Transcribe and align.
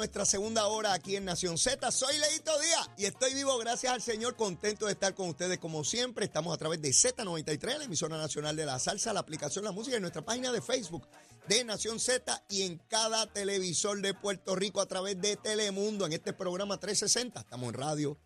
Nuestra 0.00 0.24
segunda 0.24 0.66
hora 0.66 0.94
aquí 0.94 1.16
en 1.16 1.26
Nación 1.26 1.58
Z. 1.58 1.90
Soy 1.90 2.16
Leito 2.16 2.58
Díaz 2.58 2.90
y 2.96 3.04
estoy 3.04 3.34
vivo 3.34 3.58
gracias 3.58 3.92
al 3.92 4.00
Señor, 4.00 4.34
contento 4.34 4.86
de 4.86 4.92
estar 4.92 5.14
con 5.14 5.28
ustedes 5.28 5.58
como 5.58 5.84
siempre. 5.84 6.24
Estamos 6.24 6.54
a 6.54 6.56
través 6.56 6.80
de 6.80 6.88
Z93, 6.88 7.76
la 7.76 7.84
emisora 7.84 8.16
nacional 8.16 8.56
de 8.56 8.64
la 8.64 8.78
salsa, 8.78 9.12
la 9.12 9.20
aplicación 9.20 9.62
La 9.62 9.72
Música 9.72 9.96
en 9.96 10.00
nuestra 10.00 10.24
página 10.24 10.52
de 10.52 10.62
Facebook 10.62 11.06
de 11.48 11.64
Nación 11.64 12.00
Z 12.00 12.42
y 12.48 12.62
en 12.62 12.78
cada 12.88 13.30
televisor 13.30 14.00
de 14.00 14.14
Puerto 14.14 14.56
Rico 14.56 14.80
a 14.80 14.86
través 14.86 15.20
de 15.20 15.36
Telemundo 15.36 16.06
en 16.06 16.14
este 16.14 16.32
programa 16.32 16.80
360. 16.80 17.38
Estamos 17.38 17.68
en 17.68 17.74
radio, 17.74 18.18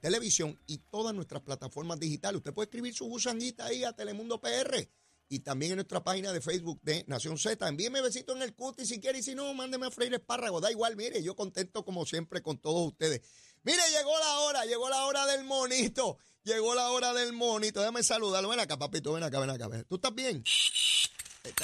televisión 0.00 0.58
y 0.66 0.78
todas 0.78 1.14
nuestras 1.14 1.42
plataformas 1.42 2.00
digitales. 2.00 2.38
Usted 2.38 2.52
puede 2.52 2.64
escribir 2.64 2.92
su 2.92 3.06
gusanguita 3.06 3.66
ahí 3.66 3.84
a 3.84 3.92
Telemundo 3.92 4.40
PR 4.40 4.88
y 5.30 5.38
también 5.38 5.72
en 5.72 5.76
nuestra 5.76 6.02
página 6.02 6.32
de 6.32 6.40
Facebook 6.40 6.80
de 6.82 7.04
Nación 7.06 7.38
Z. 7.38 7.66
Envíeme 7.66 8.02
besito 8.02 8.34
en 8.34 8.42
el 8.42 8.52
cuti 8.52 8.84
si 8.84 9.00
quiere 9.00 9.20
y 9.20 9.22
si 9.22 9.36
no, 9.36 9.54
mándeme 9.54 9.86
a 9.86 9.90
freír 9.90 10.12
espárrago. 10.12 10.60
Da 10.60 10.72
igual, 10.72 10.96
mire, 10.96 11.22
yo 11.22 11.36
contento 11.36 11.84
como 11.84 12.04
siempre 12.04 12.42
con 12.42 12.58
todos 12.58 12.88
ustedes. 12.88 13.22
Mire, 13.62 13.80
llegó 13.96 14.18
la 14.18 14.38
hora, 14.40 14.64
llegó 14.64 14.90
la 14.90 15.06
hora 15.06 15.26
del 15.26 15.44
monito. 15.44 16.18
Llegó 16.42 16.74
la 16.74 16.90
hora 16.90 17.14
del 17.14 17.32
monito. 17.32 17.78
Déjame 17.78 18.02
saludarlo. 18.02 18.48
Ven 18.48 18.58
acá, 18.58 18.76
papito, 18.76 19.12
ven 19.12 19.22
acá, 19.22 19.38
ven 19.38 19.50
acá. 19.50 19.68
¿Tú 19.88 19.94
estás 19.94 20.12
bien? 20.12 20.42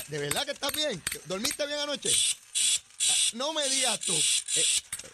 ¿De 0.09 0.19
verdad 0.19 0.45
que 0.45 0.53
estás 0.53 0.73
bien? 0.73 1.03
¿Dormiste 1.25 1.67
bien 1.67 1.81
anoche? 1.81 2.11
Ah, 2.11 3.15
no 3.33 3.53
me 3.53 3.69
digas 3.69 3.99
tú. 3.99 4.15
Eh, 4.15 4.65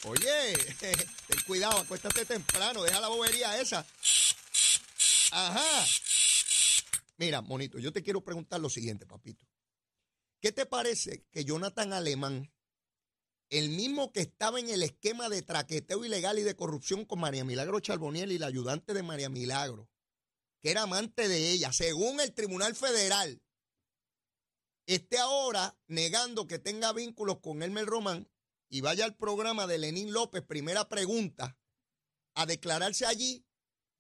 oye, 0.05 0.75
ten 0.79 1.41
cuidado, 1.47 1.79
acuéstate 1.79 2.27
temprano, 2.27 2.83
deja 2.83 3.01
la 3.01 3.09
bobería 3.09 3.59
esa. 3.59 3.85
Ajá. 5.31 5.87
Mira, 7.23 7.41
monito, 7.41 7.79
yo 7.79 7.93
te 7.93 8.03
quiero 8.03 8.25
preguntar 8.25 8.61
lo 8.61 8.69
siguiente, 8.69 9.07
papito. 9.07 9.47
¿Qué 10.41 10.51
te 10.51 10.67
parece 10.67 11.25
que 11.31 11.45
Jonathan 11.45 11.93
Alemán, 11.93 12.53
el 13.49 13.69
mismo 13.69 14.13
que 14.13 14.23
estaba 14.23 14.59
en 14.59 14.69
el 14.69 14.83
esquema 14.83 15.29
de 15.29 15.43
traqueteo 15.43 16.05
ilegal 16.05 16.41
y 16.41 16.43
de 16.43 16.57
corrupción 16.57 17.05
con 17.05 17.21
María 17.21 17.45
Milagro 17.45 17.79
Charboniel 17.79 18.33
y 18.33 18.39
la 18.39 18.49
ayudante 18.49 18.93
de 18.93 19.05
María 19.05 19.29
Milagro, 19.29 19.89
que 20.61 20.73
era 20.73 20.83
amante 20.83 21.29
de 21.29 21.51
ella, 21.53 21.73
según 21.73 22.21
el 22.21 22.35
Tribunal 22.35 22.75
Federal, 22.75 23.41
esté 24.87 25.19
ahora 25.19 25.79
negando 25.87 26.49
que 26.49 26.59
tenga 26.59 26.93
vínculos 26.93 27.39
con 27.39 27.63
Elmer 27.63 27.87
Román 27.87 28.29
y 28.69 28.81
vaya 28.81 29.05
al 29.05 29.15
programa 29.15 29.69
de 29.69 29.79
Lenín 29.79 30.13
López, 30.13 30.43
primera 30.43 30.89
pregunta, 30.89 31.57
a 32.35 32.47
declararse 32.47 33.07
allí 33.07 33.47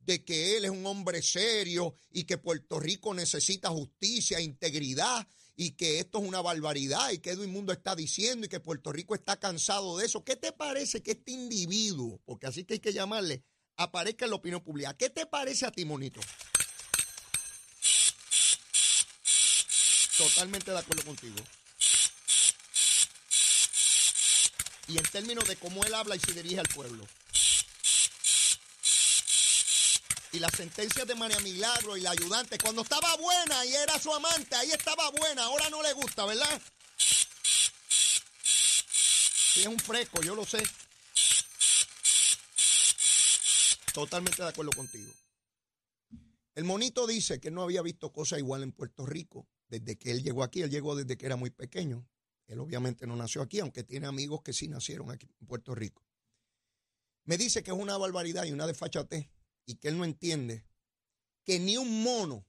de 0.04 0.24
que 0.24 0.56
él 0.56 0.64
es 0.64 0.70
un 0.70 0.84
hombre 0.86 1.22
serio 1.22 1.96
y 2.10 2.24
que 2.24 2.38
Puerto 2.38 2.80
Rico 2.80 3.14
necesita 3.14 3.70
justicia, 3.70 4.40
integridad 4.40 5.26
y 5.56 5.72
que 5.72 6.00
esto 6.00 6.18
es 6.18 6.28
una 6.28 6.40
barbaridad 6.40 7.10
y 7.10 7.18
que 7.18 7.30
Edwin 7.30 7.52
Mundo 7.52 7.72
está 7.72 7.94
diciendo 7.94 8.46
y 8.46 8.48
que 8.48 8.60
Puerto 8.60 8.92
Rico 8.92 9.14
está 9.14 9.38
cansado 9.38 9.98
de 9.98 10.06
eso. 10.06 10.24
¿Qué 10.24 10.36
te 10.36 10.52
parece 10.52 11.02
que 11.02 11.12
este 11.12 11.32
individuo, 11.32 12.20
porque 12.24 12.46
así 12.46 12.64
que 12.64 12.74
hay 12.74 12.80
que 12.80 12.92
llamarle, 12.92 13.44
aparezca 13.76 14.24
en 14.24 14.30
la 14.30 14.36
opinión 14.36 14.62
pública? 14.62 14.96
¿Qué 14.96 15.10
te 15.10 15.26
parece 15.26 15.66
a 15.66 15.70
ti, 15.70 15.84
monito? 15.84 16.20
Totalmente 20.16 20.70
de 20.70 20.78
acuerdo 20.78 21.04
contigo. 21.04 21.36
Y 24.88 24.98
en 24.98 25.04
términos 25.04 25.46
de 25.48 25.56
cómo 25.56 25.84
él 25.84 25.94
habla 25.94 26.16
y 26.16 26.20
se 26.20 26.32
dirige 26.32 26.58
al 26.60 26.68
pueblo. 26.68 27.06
Y 30.32 30.38
las 30.38 30.52
sentencias 30.54 31.06
de 31.06 31.14
María 31.14 31.38
Milagro 31.40 31.96
y 31.96 32.00
la 32.00 32.10
ayudante, 32.10 32.58
cuando 32.58 32.82
estaba 32.82 33.16
buena 33.16 33.64
y 33.66 33.74
era 33.74 33.98
su 33.98 34.12
amante, 34.12 34.56
ahí 34.56 34.70
estaba 34.70 35.10
buena, 35.10 35.44
ahora 35.44 35.68
no 35.68 35.82
le 35.82 35.92
gusta, 35.92 36.24
¿verdad? 36.24 36.60
Sí, 39.52 39.60
es 39.60 39.66
un 39.66 39.78
fresco, 39.78 40.22
yo 40.22 40.34
lo 40.34 40.46
sé. 40.46 40.62
Totalmente 43.92 44.42
de 44.42 44.48
acuerdo 44.48 44.72
contigo. 44.72 45.12
El 46.54 46.64
monito 46.64 47.06
dice 47.06 47.38
que 47.38 47.50
no 47.50 47.62
había 47.62 47.82
visto 47.82 48.10
cosa 48.10 48.38
igual 48.38 48.62
en 48.62 48.72
Puerto 48.72 49.04
Rico 49.04 49.46
desde 49.68 49.98
que 49.98 50.10
él 50.10 50.22
llegó 50.22 50.42
aquí. 50.42 50.62
Él 50.62 50.70
llegó 50.70 50.96
desde 50.96 51.18
que 51.18 51.26
era 51.26 51.36
muy 51.36 51.50
pequeño. 51.50 52.06
Él 52.46 52.60
obviamente 52.60 53.06
no 53.06 53.16
nació 53.16 53.42
aquí, 53.42 53.60
aunque 53.60 53.84
tiene 53.84 54.06
amigos 54.06 54.42
que 54.42 54.54
sí 54.54 54.68
nacieron 54.68 55.10
aquí 55.10 55.28
en 55.40 55.46
Puerto 55.46 55.74
Rico. 55.74 56.02
Me 57.24 57.36
dice 57.36 57.62
que 57.62 57.70
es 57.70 57.76
una 57.76 57.98
barbaridad 57.98 58.44
y 58.44 58.52
una 58.52 58.66
desfachatez 58.66 59.28
y 59.66 59.76
que 59.76 59.88
él 59.88 59.98
no 59.98 60.04
entiende 60.04 60.66
que 61.44 61.58
ni 61.58 61.76
un 61.76 62.02
mono 62.02 62.46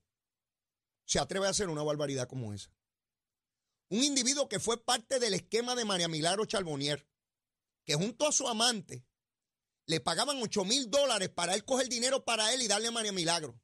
se 1.06 1.20
atreve 1.20 1.48
a 1.48 1.52
hacer 1.52 1.70
una 1.70 1.84
barbaridad 1.84 2.28
como 2.28 2.54
esa. 2.54 2.74
Un 3.90 4.04
individuo 4.04 4.50
que 4.50 4.60
fue 4.60 4.84
parte 4.84 5.20
del 5.20 5.34
esquema 5.34 5.76
de 5.76 5.86
María 5.86 6.08
Milagro 6.08 6.46
Charbonnier, 6.46 7.08
que 7.86 7.96
junto 7.96 8.28
a 8.28 8.32
su 8.32 8.48
amante 8.48 9.06
le 9.86 10.00
pagaban 10.00 10.42
8 10.42 10.66
mil 10.66 10.90
dólares 10.90 11.30
para 11.30 11.54
él 11.54 11.66
coger 11.66 11.90
dinero 11.90 12.24
para 12.24 12.54
él 12.54 12.62
y 12.62 12.68
darle 12.68 12.88
a 12.88 12.92
María 12.92 13.12
Milagro. 13.12 13.60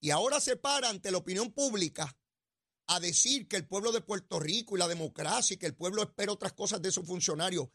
Y 0.00 0.10
ahora 0.10 0.40
se 0.40 0.56
para 0.56 0.88
ante 0.88 1.10
la 1.10 1.18
opinión 1.18 1.52
pública 1.52 2.16
a 2.86 3.00
decir 3.00 3.48
que 3.48 3.56
el 3.56 3.66
pueblo 3.66 3.92
de 3.92 4.00
Puerto 4.00 4.40
Rico 4.40 4.76
y 4.76 4.78
la 4.78 4.88
democracia 4.88 5.54
y 5.54 5.58
que 5.58 5.66
el 5.66 5.76
pueblo 5.76 6.02
espera 6.02 6.32
otras 6.32 6.52
cosas 6.52 6.82
de 6.82 6.88
esos 6.88 7.06
funcionarios 7.06 7.68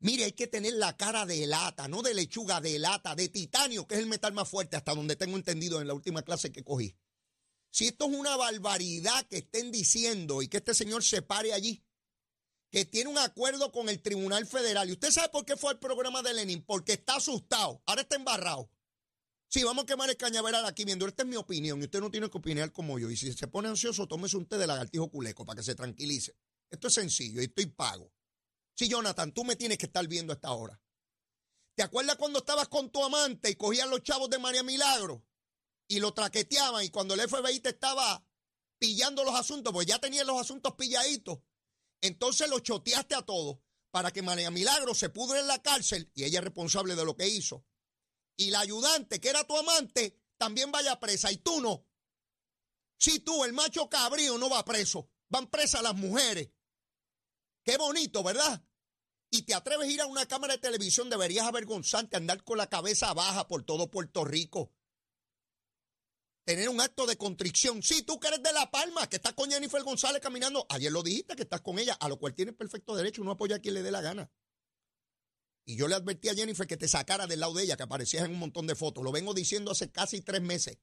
Mire, 0.00 0.24
hay 0.24 0.32
que 0.32 0.46
tener 0.46 0.74
la 0.74 0.96
cara 0.96 1.24
de 1.24 1.46
lata, 1.46 1.88
no 1.88 2.02
de 2.02 2.14
lechuga, 2.14 2.60
de 2.60 2.78
lata, 2.78 3.14
de 3.14 3.28
titanio, 3.28 3.86
que 3.86 3.94
es 3.94 4.00
el 4.00 4.06
metal 4.06 4.32
más 4.32 4.48
fuerte, 4.48 4.76
hasta 4.76 4.94
donde 4.94 5.16
tengo 5.16 5.36
entendido 5.36 5.80
en 5.80 5.88
la 5.88 5.94
última 5.94 6.22
clase 6.22 6.52
que 6.52 6.62
cogí. 6.62 6.94
Si 7.70 7.86
esto 7.86 8.04
es 8.06 8.16
una 8.16 8.36
barbaridad 8.36 9.26
que 9.26 9.38
estén 9.38 9.72
diciendo 9.72 10.42
y 10.42 10.48
que 10.48 10.58
este 10.58 10.74
señor 10.74 11.02
se 11.02 11.22
pare 11.22 11.52
allí, 11.52 11.82
que 12.74 12.84
tiene 12.84 13.08
un 13.08 13.18
acuerdo 13.18 13.70
con 13.70 13.88
el 13.88 14.02
Tribunal 14.02 14.46
Federal. 14.46 14.88
¿Y 14.88 14.94
usted 14.94 15.12
sabe 15.12 15.28
por 15.28 15.44
qué 15.44 15.56
fue 15.56 15.70
al 15.70 15.78
programa 15.78 16.22
de 16.22 16.34
Lenin? 16.34 16.60
Porque 16.64 16.94
está 16.94 17.16
asustado, 17.16 17.80
ahora 17.86 18.02
está 18.02 18.16
embarrado. 18.16 18.68
Sí, 19.48 19.62
vamos 19.62 19.84
a 19.84 19.86
quemar 19.86 20.10
el 20.10 20.16
cañaveral 20.16 20.66
aquí 20.66 20.84
viendo. 20.84 21.06
Esta 21.06 21.22
es 21.22 21.28
mi 21.28 21.36
opinión 21.36 21.80
y 21.80 21.84
usted 21.84 22.00
no 22.00 22.10
tiene 22.10 22.28
que 22.28 22.36
opinar 22.36 22.72
como 22.72 22.98
yo. 22.98 23.08
Y 23.10 23.16
si 23.16 23.32
se 23.32 23.46
pone 23.46 23.68
ansioso, 23.68 24.08
tómese 24.08 24.36
un 24.36 24.46
té 24.46 24.58
de 24.58 24.66
lagartijo 24.66 25.08
culeco 25.08 25.44
para 25.44 25.58
que 25.58 25.62
se 25.62 25.76
tranquilice. 25.76 26.34
Esto 26.68 26.88
es 26.88 26.94
sencillo 26.94 27.40
y 27.40 27.44
estoy 27.44 27.66
pago. 27.66 28.12
Sí, 28.74 28.88
Jonathan, 28.88 29.32
tú 29.32 29.44
me 29.44 29.56
tienes 29.56 29.78
que 29.78 29.86
estar 29.86 30.06
viendo 30.08 30.32
a 30.32 30.36
esta 30.36 30.52
hora. 30.52 30.80
¿Te 31.76 31.82
acuerdas 31.82 32.16
cuando 32.16 32.38
estabas 32.38 32.68
con 32.68 32.90
tu 32.90 33.04
amante 33.04 33.50
y 33.50 33.56
cogían 33.56 33.90
los 33.90 34.02
chavos 34.02 34.30
de 34.30 34.38
María 34.38 34.62
Milagro 34.62 35.24
y 35.88 36.00
lo 36.00 36.14
traqueteaban 36.14 36.84
y 36.84 36.90
cuando 36.90 37.14
el 37.14 37.28
FBI 37.28 37.60
te 37.60 37.70
estaba 37.70 38.24
pillando 38.78 39.24
los 39.24 39.34
asuntos, 39.34 39.72
pues 39.72 39.86
ya 39.86 39.98
tenían 39.98 40.26
los 40.26 40.40
asuntos 40.40 40.74
pilladitos, 40.74 41.40
entonces 42.00 42.48
lo 42.48 42.60
choteaste 42.60 43.14
a 43.14 43.22
todos 43.22 43.58
para 43.90 44.12
que 44.12 44.22
María 44.22 44.50
Milagro 44.50 44.94
se 44.94 45.08
pudre 45.08 45.40
en 45.40 45.46
la 45.46 45.62
cárcel 45.62 46.10
y 46.14 46.24
ella 46.24 46.40
es 46.40 46.44
responsable 46.44 46.96
de 46.96 47.04
lo 47.04 47.16
que 47.16 47.28
hizo. 47.28 47.64
Y 48.36 48.50
la 48.50 48.60
ayudante, 48.60 49.20
que 49.20 49.28
era 49.28 49.44
tu 49.44 49.56
amante, 49.56 50.20
también 50.36 50.72
vaya 50.72 50.98
presa 50.98 51.30
y 51.30 51.36
tú 51.36 51.60
no. 51.60 51.86
Si 52.98 53.20
tú, 53.20 53.44
el 53.44 53.52
macho 53.52 53.88
cabrío, 53.88 54.36
no 54.38 54.50
va 54.50 54.64
preso, 54.64 55.08
van 55.28 55.48
presas 55.48 55.82
las 55.82 55.94
mujeres. 55.94 56.50
Qué 57.64 57.78
bonito, 57.78 58.22
¿verdad? 58.22 58.62
Y 59.30 59.42
te 59.42 59.54
atreves 59.54 59.88
a 59.88 59.90
ir 59.90 60.00
a 60.02 60.06
una 60.06 60.26
cámara 60.26 60.54
de 60.54 60.60
televisión, 60.60 61.10
deberías 61.10 61.46
avergonzarte 61.46 62.16
andar 62.16 62.44
con 62.44 62.58
la 62.58 62.68
cabeza 62.68 63.12
baja 63.14 63.48
por 63.48 63.64
todo 63.64 63.90
Puerto 63.90 64.24
Rico. 64.24 64.70
Tener 66.44 66.68
un 66.68 66.80
acto 66.80 67.06
de 67.06 67.16
contrición. 67.16 67.82
Sí, 67.82 68.02
tú 68.02 68.20
que 68.20 68.28
eres 68.28 68.42
de 68.42 68.52
La 68.52 68.70
Palma, 68.70 69.08
que 69.08 69.16
estás 69.16 69.32
con 69.32 69.50
Jennifer 69.50 69.82
González 69.82 70.20
caminando. 70.20 70.66
Ayer 70.68 70.92
lo 70.92 71.02
dijiste 71.02 71.34
que 71.34 71.44
estás 71.44 71.62
con 71.62 71.78
ella, 71.78 71.94
a 71.94 72.08
lo 72.08 72.18
cual 72.18 72.34
tienes 72.34 72.54
perfecto 72.54 72.94
derecho. 72.94 73.22
Uno 73.22 73.30
apoya 73.30 73.56
a 73.56 73.58
quien 73.60 73.72
le 73.72 73.82
dé 73.82 73.90
la 73.90 74.02
gana. 74.02 74.30
Y 75.64 75.76
yo 75.76 75.88
le 75.88 75.94
advertí 75.94 76.28
a 76.28 76.34
Jennifer 76.34 76.66
que 76.66 76.76
te 76.76 76.86
sacara 76.86 77.26
del 77.26 77.40
lado 77.40 77.54
de 77.54 77.64
ella, 77.64 77.78
que 77.78 77.84
aparecías 77.84 78.26
en 78.26 78.32
un 78.32 78.38
montón 78.38 78.66
de 78.66 78.74
fotos. 78.74 79.02
Lo 79.02 79.10
vengo 79.10 79.32
diciendo 79.32 79.70
hace 79.70 79.90
casi 79.90 80.20
tres 80.20 80.42
meses. 80.42 80.76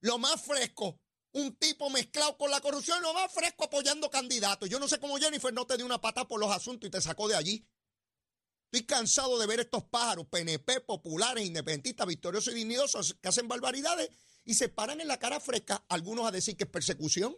Lo 0.00 0.18
más 0.18 0.40
fresco 0.40 1.00
un 1.34 1.56
tipo 1.56 1.90
mezclado 1.90 2.36
con 2.38 2.50
la 2.50 2.60
corrupción, 2.60 3.02
lo 3.02 3.12
más 3.12 3.32
fresco 3.32 3.64
apoyando 3.64 4.08
candidatos. 4.08 4.68
Yo 4.68 4.78
no 4.78 4.88
sé 4.88 4.98
cómo 4.98 5.16
Jennifer 5.16 5.52
no 5.52 5.66
te 5.66 5.76
dio 5.76 5.84
una 5.84 6.00
pata 6.00 6.26
por 6.26 6.38
los 6.38 6.50
asuntos 6.50 6.86
y 6.86 6.90
te 6.90 7.00
sacó 7.00 7.28
de 7.28 7.34
allí. 7.34 7.66
Estoy 8.70 8.86
cansado 8.86 9.38
de 9.38 9.46
ver 9.46 9.60
estos 9.60 9.84
pájaros, 9.84 10.26
PNP, 10.26 10.80
populares, 10.82 11.44
independentistas, 11.44 12.06
victoriosos 12.06 12.52
y 12.52 12.56
dignidosos, 12.56 13.14
que 13.20 13.28
hacen 13.28 13.48
barbaridades 13.48 14.10
y 14.44 14.54
se 14.54 14.68
paran 14.68 15.00
en 15.00 15.08
la 15.08 15.18
cara 15.18 15.40
fresca 15.40 15.84
algunos 15.88 16.26
a 16.26 16.30
decir 16.30 16.56
que 16.56 16.64
es 16.64 16.70
persecución. 16.70 17.36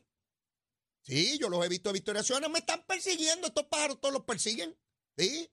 Sí, 1.03 1.39
yo 1.39 1.49
los 1.49 1.65
he 1.65 1.69
visto 1.69 1.89
de 1.89 1.95
Victoria 1.95 2.23
me 2.51 2.59
están 2.59 2.85
persiguiendo, 2.87 3.47
estos 3.47 3.67
pájaros 3.67 4.01
todos 4.01 4.13
los 4.13 4.25
persiguen. 4.25 4.77
Sí. 5.17 5.51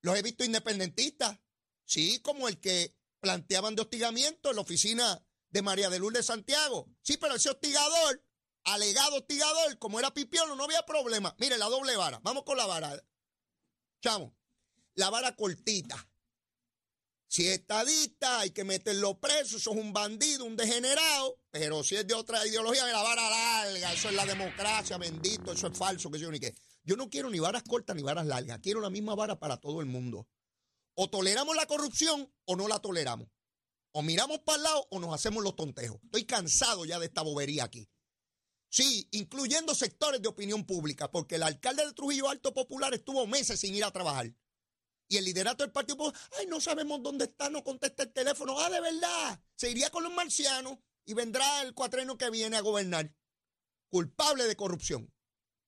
Los 0.00 0.16
he 0.16 0.22
visto 0.22 0.44
independentistas. 0.44 1.38
Sí, 1.84 2.20
como 2.20 2.48
el 2.48 2.58
que 2.58 2.96
planteaban 3.20 3.76
de 3.76 3.82
hostigamiento 3.82 4.50
en 4.50 4.56
la 4.56 4.62
oficina 4.62 5.22
de 5.52 5.62
María 5.62 5.90
de 5.90 5.98
Lourdes 5.98 6.20
de 6.20 6.32
Santiago. 6.32 6.88
Sí, 7.02 7.16
pero 7.18 7.36
ese 7.36 7.50
hostigador, 7.50 8.24
alegado 8.64 9.16
hostigador, 9.16 9.78
como 9.78 10.00
era 10.00 10.12
pipiolo, 10.12 10.56
no 10.56 10.64
había 10.64 10.84
problema. 10.84 11.34
Mire, 11.38 11.58
la 11.58 11.66
doble 11.66 11.96
vara. 11.96 12.18
Vamos 12.22 12.42
con 12.44 12.56
la 12.56 12.66
vara. 12.66 13.00
Chamo, 14.00 14.34
la 14.94 15.10
vara 15.10 15.36
cortita. 15.36 16.08
Si 17.28 17.46
es 17.48 17.60
estadista, 17.60 18.40
hay 18.40 18.50
que 18.50 18.64
meterlo 18.64 19.18
preso, 19.18 19.56
eso 19.56 19.70
es 19.70 19.76
un 19.78 19.94
bandido, 19.94 20.44
un 20.44 20.54
degenerado, 20.54 21.38
pero 21.50 21.82
si 21.82 21.96
es 21.96 22.06
de 22.06 22.12
otra 22.12 22.46
ideología, 22.46 22.84
la 22.86 23.02
vara 23.02 23.30
larga, 23.30 23.90
eso 23.90 24.10
es 24.10 24.14
la 24.14 24.26
democracia, 24.26 24.98
bendito, 24.98 25.50
eso 25.52 25.68
es 25.68 25.78
falso, 25.78 26.10
que 26.10 26.18
yo 26.18 26.30
ni 26.30 26.38
qué. 26.38 26.54
Yo 26.82 26.94
no 26.94 27.08
quiero 27.08 27.30
ni 27.30 27.38
varas 27.38 27.62
cortas 27.62 27.96
ni 27.96 28.02
varas 28.02 28.26
largas, 28.26 28.58
quiero 28.58 28.82
la 28.82 28.90
misma 28.90 29.14
vara 29.14 29.38
para 29.38 29.56
todo 29.56 29.80
el 29.80 29.86
mundo. 29.86 30.28
O 30.94 31.08
toleramos 31.08 31.56
la 31.56 31.64
corrupción 31.64 32.30
o 32.44 32.54
no 32.54 32.68
la 32.68 32.80
toleramos. 32.80 33.28
O 33.92 34.02
miramos 34.02 34.40
para 34.40 34.56
el 34.56 34.62
lado 34.62 34.86
o 34.90 34.98
nos 34.98 35.14
hacemos 35.14 35.42
los 35.44 35.54
tontejos. 35.54 35.98
Estoy 36.04 36.24
cansado 36.24 36.84
ya 36.84 36.98
de 36.98 37.06
esta 37.06 37.22
bobería 37.22 37.64
aquí. 37.64 37.88
Sí, 38.70 39.06
incluyendo 39.12 39.74
sectores 39.74 40.22
de 40.22 40.28
opinión 40.28 40.64
pública, 40.64 41.10
porque 41.10 41.34
el 41.34 41.42
alcalde 41.42 41.84
de 41.84 41.92
Trujillo 41.92 42.30
Alto 42.30 42.54
Popular 42.54 42.94
estuvo 42.94 43.26
meses 43.26 43.60
sin 43.60 43.74
ir 43.74 43.84
a 43.84 43.90
trabajar. 43.90 44.32
Y 45.08 45.18
el 45.18 45.26
liderato 45.26 45.62
del 45.62 45.72
Partido 45.72 45.98
Popular, 45.98 46.18
ay, 46.38 46.46
no 46.46 46.58
sabemos 46.58 47.02
dónde 47.02 47.26
está, 47.26 47.50
no 47.50 47.62
contesta 47.62 48.04
el 48.04 48.12
teléfono. 48.14 48.58
Ah, 48.58 48.70
de 48.70 48.80
verdad, 48.80 49.42
se 49.54 49.70
iría 49.70 49.90
con 49.90 50.02
los 50.02 50.14
marcianos 50.14 50.78
y 51.04 51.12
vendrá 51.12 51.60
el 51.60 51.74
cuatreno 51.74 52.16
que 52.16 52.30
viene 52.30 52.56
a 52.56 52.62
gobernar. 52.62 53.14
Culpable 53.90 54.44
de 54.44 54.56
corrupción. 54.56 55.12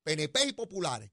PNP 0.02 0.46
y 0.46 0.52
populares. 0.54 1.12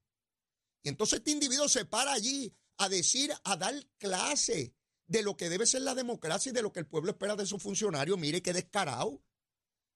Y 0.83 0.87
entonces 0.89 1.19
este 1.19 1.31
individuo 1.31 1.67
se 1.67 1.83
para 1.83 2.13
allí 2.13 2.55
a 2.77 2.87
decir, 2.87 3.33
a 3.43 3.57
dar 3.57 3.75
clase 3.97 4.73
de 5.11 5.23
lo 5.23 5.35
que 5.35 5.49
debe 5.49 5.65
ser 5.65 5.81
la 5.81 5.93
democracia 5.93 6.51
y 6.51 6.53
de 6.53 6.61
lo 6.61 6.71
que 6.71 6.79
el 6.79 6.87
pueblo 6.87 7.11
espera 7.11 7.35
de 7.35 7.45
sus 7.45 7.61
funcionarios. 7.61 8.17
Mire 8.17 8.41
qué 8.41 8.53
descarado. 8.53 9.21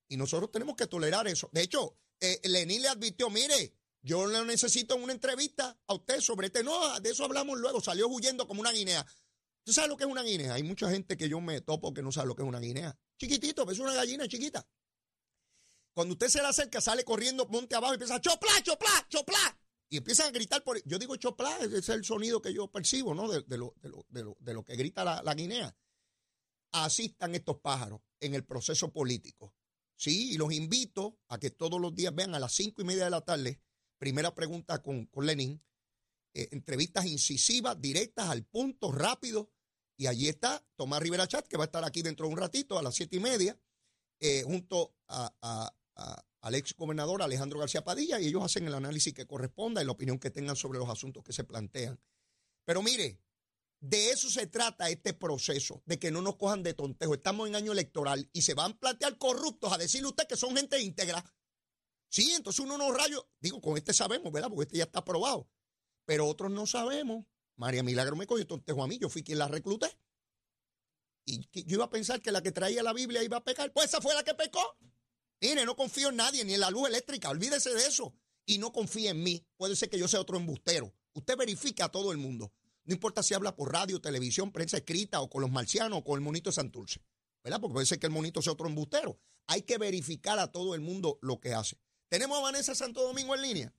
Y 0.10 0.18
nosotros 0.18 0.52
tenemos 0.52 0.76
que 0.76 0.88
tolerar 0.88 1.26
eso. 1.28 1.50
De 1.54 1.62
hecho, 1.62 1.98
eh, 2.20 2.42
Lenín 2.44 2.82
le 2.82 2.90
advirtió, 2.90 3.30
mire, 3.30 3.74
yo 4.02 4.28
le 4.28 4.44
necesito 4.44 4.98
una 4.98 5.14
entrevista 5.14 5.80
a 5.88 5.94
usted 5.94 6.20
sobre 6.20 6.48
este. 6.48 6.64
No, 6.64 7.00
de 7.00 7.12
eso 7.12 7.24
hablamos 7.24 7.58
luego. 7.58 7.80
Salió 7.80 8.10
huyendo 8.10 8.46
como 8.46 8.60
una 8.60 8.74
guinea. 8.74 9.06
¿Usted 9.60 9.72
sabe 9.72 9.88
lo 9.88 9.96
que 9.96 10.04
es 10.04 10.10
una 10.10 10.22
guinea? 10.22 10.54
Hay 10.54 10.64
mucha 10.64 10.90
gente 10.90 11.16
que 11.16 11.30
yo 11.30 11.40
me 11.40 11.62
topo 11.62 11.94
que 11.94 12.04
no 12.04 12.12
sabe 12.12 12.28
lo 12.28 12.36
que 12.36 12.44
es 12.44 12.48
una 12.48 12.60
guinea. 12.60 12.96
Chiquitito, 13.18 13.70
es 13.72 13.80
una 13.80 13.94
gallina 13.94 14.28
chiquita. 14.28 14.68
Cuando 15.94 16.14
usted 16.14 16.28
se 16.28 16.42
le 16.42 16.48
acerca, 16.50 16.82
sale 16.82 17.06
corriendo 17.06 17.48
monte 17.48 17.74
abajo 17.74 17.94
y 17.94 17.96
empieza, 17.96 18.20
chopla, 18.20 18.62
chopla, 18.62 19.08
chopla. 19.08 19.58
Y 19.90 19.98
empiezan 19.98 20.28
a 20.28 20.32
gritar 20.32 20.64
por... 20.64 20.82
Yo 20.84 20.98
digo 20.98 21.16
chopla, 21.16 21.58
ese 21.60 21.78
es 21.78 21.90
el 21.90 22.04
sonido 22.04 22.42
que 22.42 22.54
yo 22.54 22.72
percibo, 22.72 23.14
¿no? 23.14 23.30
De, 23.30 23.58
lo, 23.58 23.76
de 24.10 24.54
lo, 24.54 24.64
que 24.64 24.76
grita 24.76 25.04
la, 25.04 25.22
la 25.24 25.34
guinea. 25.34 25.76
Así 26.72 27.06
están 27.06 27.36
estos 27.36 27.60
pájaros 27.60 28.02
en 28.20 28.34
el 28.34 28.44
proceso 28.44 28.92
político. 28.92 29.54
Sí, 29.96 30.34
y 30.34 30.38
los 30.38 30.52
invito 30.52 31.20
a 31.30 31.40
que 31.40 31.52
todos 31.52 31.80
los 31.80 31.96
días 31.96 32.14
vean 32.14 32.36
a 32.36 32.40
las 32.40 32.54
cinco 32.54 32.82
y 32.82 32.86
media 32.86 33.06
de 33.06 33.12
la 33.12 33.22
tarde, 33.22 33.62
primera 33.98 34.36
pregunta 34.36 34.82
con, 34.82 35.06
con 35.06 35.26
Lenin, 35.26 35.64
eh, 36.34 36.50
entrevistas 36.52 37.06
incisivas, 37.06 37.80
directas, 37.80 38.30
al 38.30 38.44
punto, 38.44 38.92
rápido. 38.92 39.52
Y 39.98 40.08
allí 40.08 40.28
está 40.28 40.62
Tomás 40.76 41.02
Rivera 41.02 41.28
Chat, 41.28 41.48
que 41.48 41.56
va 41.56 41.64
a 41.64 41.68
estar 41.68 41.86
aquí 41.86 42.02
dentro 42.02 42.28
de 42.28 42.34
un 42.34 42.40
ratito, 42.40 42.78
a 42.78 42.84
las 42.84 42.96
siete 42.96 43.16
y 43.16 43.20
media, 43.22 43.58
eh, 44.20 44.44
junto 44.44 44.98
a, 45.08 45.74
al 46.46 46.54
ex 46.54 46.76
gobernador 46.76 47.24
Alejandro 47.24 47.58
García 47.58 47.84
Padilla, 47.84 48.20
y 48.20 48.28
ellos 48.28 48.44
hacen 48.44 48.68
el 48.68 48.76
análisis 48.76 49.16
que 49.16 49.26
corresponda 49.26 49.82
y 49.82 49.86
la 49.86 49.94
opinión 49.94 50.20
que 50.20 50.30
tengan 50.30 50.56
sobre 50.56 50.78
los 50.78 50.88
asuntos 50.88 51.24
que 51.24 51.34
se 51.34 51.44
plantean. 51.44 52.00
Pero 52.66 52.84
mire, 52.84 53.20
de 53.80 54.12
eso 54.12 54.30
se 54.30 54.46
trata 54.46 54.92
este 54.92 55.16
proceso, 55.16 55.82
de 55.88 55.98
que 55.98 56.12
no 56.12 56.22
nos 56.22 56.36
cojan 56.36 56.62
de 56.62 56.76
tontejo. 56.76 57.16
Estamos 57.16 57.48
en 57.48 57.56
año 57.56 57.72
electoral 57.72 58.30
y 58.32 58.44
se 58.44 58.54
van 58.54 58.74
a 58.74 58.78
plantear 58.78 59.18
corruptos 59.18 59.74
a 59.74 59.80
decirle 59.80 60.06
a 60.06 60.10
usted 60.10 60.28
que 60.28 60.38
son 60.38 60.56
gente 60.56 60.80
íntegra. 60.80 61.26
Sí, 62.10 62.32
entonces 62.34 62.64
uno 62.64 62.78
no 62.78 62.92
rayos, 62.92 63.26
digo, 63.40 63.60
con 63.60 63.76
este 63.76 63.92
sabemos, 63.92 64.32
¿verdad? 64.32 64.50
Porque 64.50 64.66
este 64.66 64.78
ya 64.78 64.84
está 64.84 65.00
aprobado. 65.00 65.50
Pero 66.06 66.28
otros 66.28 66.52
no 66.52 66.68
sabemos. 66.68 67.26
María 67.56 67.82
Milagro 67.82 68.16
me 68.16 68.28
cogió 68.28 68.46
tontejo 68.46 68.84
a 68.84 68.88
mí, 68.88 69.00
yo 69.00 69.10
fui 69.10 69.24
quien 69.24 69.40
la 69.40 69.48
recluté. 69.48 69.98
Y 71.26 71.40
yo 71.64 71.78
iba 71.78 71.86
a 71.86 71.90
pensar 71.90 72.22
que 72.22 72.32
la 72.32 72.44
que 72.44 72.52
traía 72.52 72.84
la 72.84 72.94
Biblia 72.94 73.24
iba 73.24 73.38
a 73.38 73.44
pecar. 73.44 73.74
Pues 73.74 73.88
esa 73.88 74.00
fue 74.00 74.14
la 74.14 74.24
que 74.24 74.36
pecó. 74.36 74.78
Mire, 75.42 75.66
no 75.66 75.76
confío 75.76 76.10
en 76.10 76.16
nadie, 76.16 76.44
ni 76.44 76.54
en 76.54 76.60
la 76.60 76.72
luz 76.72 76.88
eléctrica, 76.88 77.30
olvídese 77.30 77.74
de 77.74 77.86
eso. 77.86 78.14
Y 78.46 78.58
no 78.58 78.72
confíe 78.72 79.10
en 79.10 79.24
mí. 79.24 79.46
Puede 79.58 79.76
ser 79.76 79.90
que 79.90 80.00
yo 80.00 80.08
sea 80.08 80.22
otro 80.22 80.38
embustero. 80.38 80.94
Usted 81.14 81.38
verifica 81.38 81.86
a 81.86 81.92
todo 81.92 82.12
el 82.12 82.18
mundo. 82.18 82.52
No 82.84 82.94
importa 82.94 83.24
si 83.24 83.34
habla 83.34 83.56
por 83.56 83.72
radio, 83.72 84.00
televisión, 84.00 84.52
prensa 84.52 84.78
escrita 84.78 85.22
o 85.22 85.30
con 85.30 85.42
los 85.42 85.52
marcianos 85.52 86.00
o 86.00 86.04
con 86.04 86.16
el 86.16 86.22
monito 86.22 86.50
de 86.50 86.56
Santurce. 86.56 87.02
¿Verdad? 87.44 87.60
Porque 87.60 87.74
puede 87.74 87.86
ser 87.86 88.00
que 88.00 88.08
el 88.08 88.12
monito 88.12 88.42
sea 88.42 88.54
otro 88.54 88.68
embustero. 88.68 89.20
Hay 89.48 89.64
que 89.64 89.78
verificar 89.78 90.40
a 90.40 90.52
todo 90.52 90.76
el 90.76 90.82
mundo 90.82 91.18
lo 91.22 91.40
que 91.40 91.54
hace. 91.54 91.78
Tenemos 92.10 92.38
a 92.38 92.42
Vanessa 92.42 92.76
Santo 92.76 93.02
Domingo 93.02 93.36
en 93.36 93.42
línea, 93.42 93.74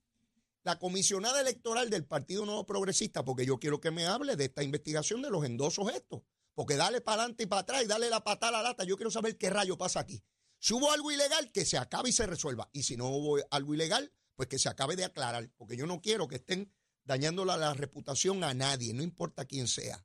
la 0.65 0.79
comisionada 0.79 1.41
electoral 1.41 1.91
del 1.91 2.05
Partido 2.05 2.45
Nuevo 2.45 2.67
Progresista, 2.67 3.25
porque 3.25 3.47
yo 3.47 3.59
quiero 3.59 3.81
que 3.81 3.91
me 3.91 4.07
hable 4.07 4.35
de 4.37 4.47
esta 4.47 4.63
investigación 4.63 5.23
de 5.23 5.31
los 5.31 5.45
endosos 5.45 5.93
estos. 5.93 6.23
Porque 6.55 6.77
dale 6.77 7.01
para 7.01 7.23
adelante 7.23 7.45
y 7.45 7.47
para 7.47 7.63
atrás 7.63 7.83
y 7.85 7.87
dale 7.87 8.11
la 8.11 8.25
patada 8.25 8.59
a 8.59 8.63
la 8.63 8.69
lata. 8.71 8.85
Yo 8.85 8.97
quiero 8.97 9.11
saber 9.11 9.37
qué 9.37 9.51
rayo 9.51 9.77
pasa 9.77 10.01
aquí. 10.01 10.23
Si 10.67 10.75
hubo 10.75 10.91
algo 10.91 11.13
ilegal, 11.13 11.53
que 11.53 11.65
se 11.65 11.79
acabe 11.79 12.09
y 12.09 12.13
se 12.13 12.27
resuelva. 12.27 12.69
Y 12.73 12.83
si 12.83 12.97
no 12.97 13.07
hubo 13.07 13.39
algo 13.53 13.73
ilegal, 13.73 14.11
pues 14.35 14.49
que 14.49 14.59
se 14.59 14.69
acabe 14.69 14.97
de 14.97 15.05
aclarar. 15.05 15.49
Porque 15.57 15.77
yo 15.77 15.87
no 15.87 16.01
quiero 16.01 16.27
que 16.27 16.35
estén 16.35 16.73
dañando 17.05 17.45
la, 17.45 17.73
reputación 17.73 18.43
a 18.43 18.53
nadie, 18.53 18.93
no 18.93 19.05
importa 19.05 19.45
quién 19.45 19.69
sea. 19.69 20.05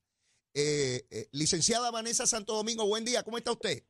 Eh, 0.54 1.08
eh, 1.10 1.28
licenciada 1.32 1.90
Vanessa 1.90 2.28
Santo 2.28 2.54
Domingo, 2.54 2.86
buen 2.86 3.04
día, 3.04 3.24
¿cómo 3.24 3.40
está 3.40 3.52
usted? 3.54 3.82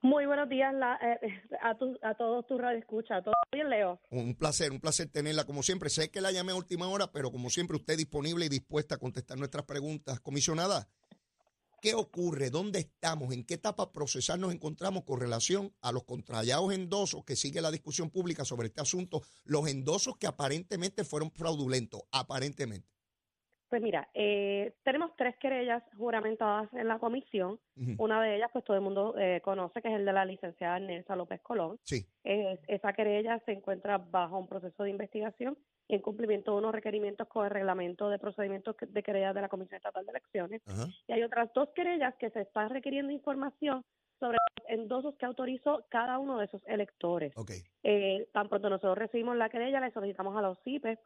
Muy 0.00 0.24
buenos 0.26 0.48
días 0.48 0.72
eh, 1.02 1.42
a, 1.60 1.70
a 1.70 2.14
todos 2.14 2.46
tus 2.46 2.60
radioescuchas. 2.60 3.24
¿Todo 3.24 3.34
bien, 3.50 3.68
Leo? 3.68 4.00
Un 4.10 4.36
placer, 4.36 4.70
un 4.70 4.78
placer 4.78 5.10
tenerla 5.10 5.46
como 5.46 5.64
siempre. 5.64 5.90
Sé 5.90 6.12
que 6.12 6.20
la 6.20 6.30
llamé 6.30 6.52
a 6.52 6.54
última 6.54 6.88
hora, 6.88 7.10
pero 7.10 7.32
como 7.32 7.50
siempre 7.50 7.76
usted 7.76 7.96
disponible 7.96 8.46
y 8.46 8.48
dispuesta 8.48 8.94
a 8.94 8.98
contestar 8.98 9.36
nuestras 9.36 9.64
preguntas. 9.64 10.20
Comisionada, 10.20 10.88
¿Qué 11.80 11.94
ocurre? 11.94 12.50
¿Dónde 12.50 12.80
estamos? 12.80 13.32
¿En 13.32 13.44
qué 13.44 13.54
etapa 13.54 13.92
procesal 13.92 14.40
nos 14.40 14.52
encontramos 14.52 15.04
con 15.04 15.20
relación 15.20 15.72
a 15.80 15.92
los 15.92 16.02
contrallados 16.02 16.72
endosos 16.72 17.24
que 17.24 17.36
sigue 17.36 17.60
la 17.60 17.70
discusión 17.70 18.10
pública 18.10 18.44
sobre 18.44 18.66
este 18.66 18.80
asunto? 18.80 19.22
Los 19.44 19.68
endosos 19.68 20.16
que 20.16 20.26
aparentemente 20.26 21.04
fueron 21.04 21.30
fraudulentos, 21.30 22.02
aparentemente. 22.10 22.97
Pues 23.68 23.82
mira, 23.82 24.08
eh, 24.14 24.72
tenemos 24.82 25.10
tres 25.16 25.36
querellas 25.36 25.82
juramentadas 25.96 26.72
en 26.72 26.88
la 26.88 26.98
comisión. 26.98 27.60
Una 27.98 28.22
de 28.22 28.36
ellas, 28.36 28.50
pues 28.52 28.64
todo 28.64 28.76
el 28.76 28.82
mundo 28.82 29.14
eh, 29.18 29.40
conoce, 29.44 29.82
que 29.82 29.88
es 29.88 29.94
el 29.94 30.04
de 30.04 30.12
la 30.12 30.24
licenciada 30.24 30.80
Nelsa 30.80 31.16
López 31.16 31.40
Colón. 31.42 31.78
Sí. 31.84 32.06
esa 32.24 32.92
querella 32.92 33.40
se 33.44 33.52
encuentra 33.52 33.98
bajo 33.98 34.38
un 34.38 34.48
proceso 34.48 34.82
de 34.82 34.90
investigación 34.90 35.56
en 35.88 36.00
cumplimiento 36.00 36.52
de 36.52 36.58
unos 36.58 36.72
requerimientos 36.72 37.28
con 37.28 37.44
el 37.44 37.50
reglamento 37.50 38.10
de 38.10 38.18
procedimientos 38.18 38.76
de 38.80 39.02
querellas 39.02 39.34
de 39.34 39.40
la 39.40 39.48
Comisión 39.48 39.76
Estatal 39.76 40.04
de 40.04 40.10
Elecciones. 40.10 40.62
Y 41.06 41.12
hay 41.12 41.22
otras 41.22 41.52
dos 41.54 41.70
querellas 41.74 42.14
que 42.16 42.30
se 42.30 42.42
están 42.42 42.70
requiriendo 42.70 43.12
información 43.12 43.84
sobre 44.18 44.36
los 44.36 44.68
endosos 44.68 45.14
que 45.16 45.26
autorizó 45.26 45.86
cada 45.88 46.18
uno 46.18 46.38
de 46.38 46.46
esos 46.46 46.62
electores. 46.66 47.32
Eh, 47.82 48.28
tan 48.32 48.48
pronto 48.48 48.68
nosotros 48.68 48.98
recibimos 48.98 49.36
la 49.36 49.48
querella, 49.48 49.80
le 49.80 49.92
solicitamos 49.92 50.36
a 50.36 50.42
los 50.42 50.58
CIPE 50.64 50.98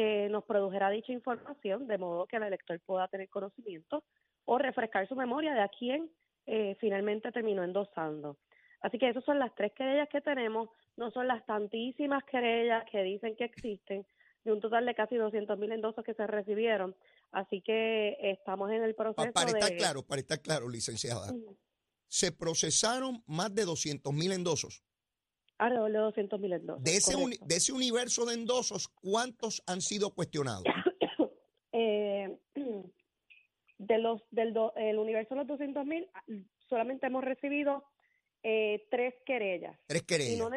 que 0.00 0.30
nos 0.30 0.44
produjera 0.44 0.88
dicha 0.88 1.12
información, 1.12 1.86
de 1.86 1.98
modo 1.98 2.26
que 2.26 2.36
el 2.36 2.44
elector 2.44 2.80
pueda 2.80 3.06
tener 3.08 3.28
conocimiento 3.28 4.02
o 4.46 4.56
refrescar 4.56 5.06
su 5.06 5.14
memoria 5.14 5.52
de 5.52 5.60
a 5.60 5.68
quién 5.68 6.10
eh, 6.46 6.74
finalmente 6.80 7.30
terminó 7.32 7.62
endosando. 7.62 8.38
Así 8.80 8.98
que 8.98 9.10
esas 9.10 9.22
son 9.24 9.38
las 9.38 9.54
tres 9.54 9.72
querellas 9.74 10.08
que 10.08 10.22
tenemos, 10.22 10.70
no 10.96 11.10
son 11.10 11.28
las 11.28 11.44
tantísimas 11.44 12.24
querellas 12.24 12.82
que 12.90 13.02
dicen 13.02 13.36
que 13.36 13.44
existen, 13.44 14.06
de 14.42 14.52
un 14.52 14.60
total 14.62 14.86
de 14.86 14.94
casi 14.94 15.16
200 15.16 15.58
mil 15.58 15.70
endosos 15.70 16.02
que 16.02 16.14
se 16.14 16.26
recibieron. 16.26 16.96
Así 17.30 17.60
que 17.60 18.16
estamos 18.22 18.70
en 18.70 18.82
el 18.82 18.94
proceso 18.94 19.30
para, 19.34 19.50
estar 19.50 19.76
claro, 19.76 20.02
para 20.02 20.22
estar 20.22 20.40
claro, 20.40 20.70
licenciada, 20.70 21.30
se 22.08 22.32
procesaron 22.32 23.22
más 23.26 23.54
de 23.54 23.66
200 23.66 24.14
mil 24.14 24.32
endosos. 24.32 24.82
Alrededor 25.60 25.92
de 25.92 25.98
200 25.98 26.40
mil 26.40 26.52
endosos. 26.52 26.82
De 26.82 26.96
ese, 26.96 27.16
de 27.16 27.56
ese 27.56 27.72
universo 27.72 28.24
de 28.24 28.34
endosos, 28.34 28.88
¿cuántos 28.88 29.62
han 29.66 29.80
sido 29.80 30.14
cuestionados? 30.14 30.64
eh, 31.72 32.38
de 33.78 33.98
los 33.98 34.22
del 34.30 34.54
el 34.76 34.98
universo 34.98 35.34
de 35.34 35.40
los 35.40 35.46
200 35.46 35.86
mil, 35.86 36.08
solamente 36.68 37.06
hemos 37.06 37.24
recibido 37.24 37.84
eh, 38.42 38.86
tres 38.90 39.14
querellas. 39.26 39.78
Tres 39.86 40.02
querellas. 40.02 40.34
Y 40.34 40.38
no, 40.38 40.50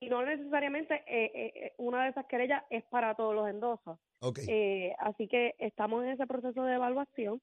y 0.00 0.08
no 0.08 0.24
necesariamente 0.24 0.94
eh, 1.06 1.30
eh, 1.34 1.52
eh, 1.54 1.74
una 1.78 2.04
de 2.04 2.10
esas 2.10 2.26
querellas 2.26 2.62
es 2.70 2.84
para 2.84 3.14
todos 3.14 3.34
los 3.34 3.48
endosos. 3.48 3.98
Okay. 4.18 4.92
así 4.98 5.28
que 5.28 5.54
estamos 5.58 6.02
en 6.02 6.10
ese 6.10 6.26
proceso 6.26 6.62
de 6.62 6.74
evaluación 6.74 7.40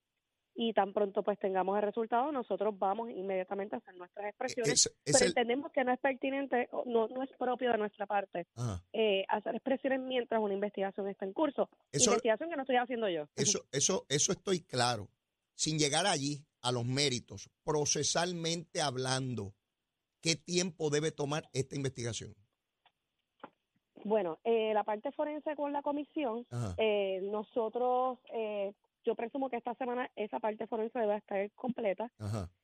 y 0.55 0.74
tan 0.74 0.93
pronto 0.93 1.24
pues 1.24 1.39
tengamos 1.39 1.75
el 1.77 1.83
resultado, 1.83 2.31
nosotros 2.31 2.77
vamos 2.77 3.10
inmediatamente 3.10 3.75
a 3.75 3.79
hacer 3.79 3.95
nuestras 3.95 4.27
expresiones. 4.27 4.93
pero 5.03 5.25
entendemos 5.25 5.72
que 5.72 5.83
no 5.83 5.93
es 5.93 6.00
pertinente, 6.00 6.69
no, 6.86 7.07
no 7.07 7.24
es 7.24 7.29
propio 7.38 7.72
de 7.72 7.77
nuestra 7.77 8.05
parte 8.05 8.48
hacer 9.29 9.55
expresiones 9.55 10.00
mientras 10.01 10.41
una 10.41 10.53
investigación 10.53 11.07
está 11.07 11.25
en 11.25 11.33
curso. 11.33 11.69
investigación 11.91 12.50
que 12.50 12.55
no 12.55 12.62
estoy 12.62 12.77
haciendo 12.77 13.10
yo. 13.10 13.27
Eso, 13.36 13.65
eso, 13.72 14.05
eso 14.10 14.31
estoy 14.31 14.62
claro. 14.62 15.10
Sin 15.55 15.77
llegar 15.77 16.05
allí 16.05 16.45
a 16.62 16.72
los 16.72 16.86
méritos, 16.86 17.50
procesalmente 17.63 18.81
hablando, 18.81 19.53
¿qué 20.22 20.36
tiempo 20.36 20.89
debe 20.89 21.12
tomar 21.12 21.50
esta 21.53 21.75
investigación? 21.75 22.33
Bueno, 24.05 24.39
eh, 24.43 24.74
la 24.74 24.83
parte 24.83 25.12
forense 25.12 25.55
con 25.55 25.72
la 25.72 25.81
comisión, 25.81 26.45
eh, 26.77 27.22
nosotros, 27.24 28.19
eh, 28.33 28.74
yo 29.03 29.15
presumo 29.15 29.50
que 29.50 29.57
esta 29.57 29.74
semana 29.75 30.10
esa 30.15 30.39
parte 30.39 30.67
forense 30.67 31.00
debe 31.00 31.17
estar 31.17 31.51
completa. 31.51 32.12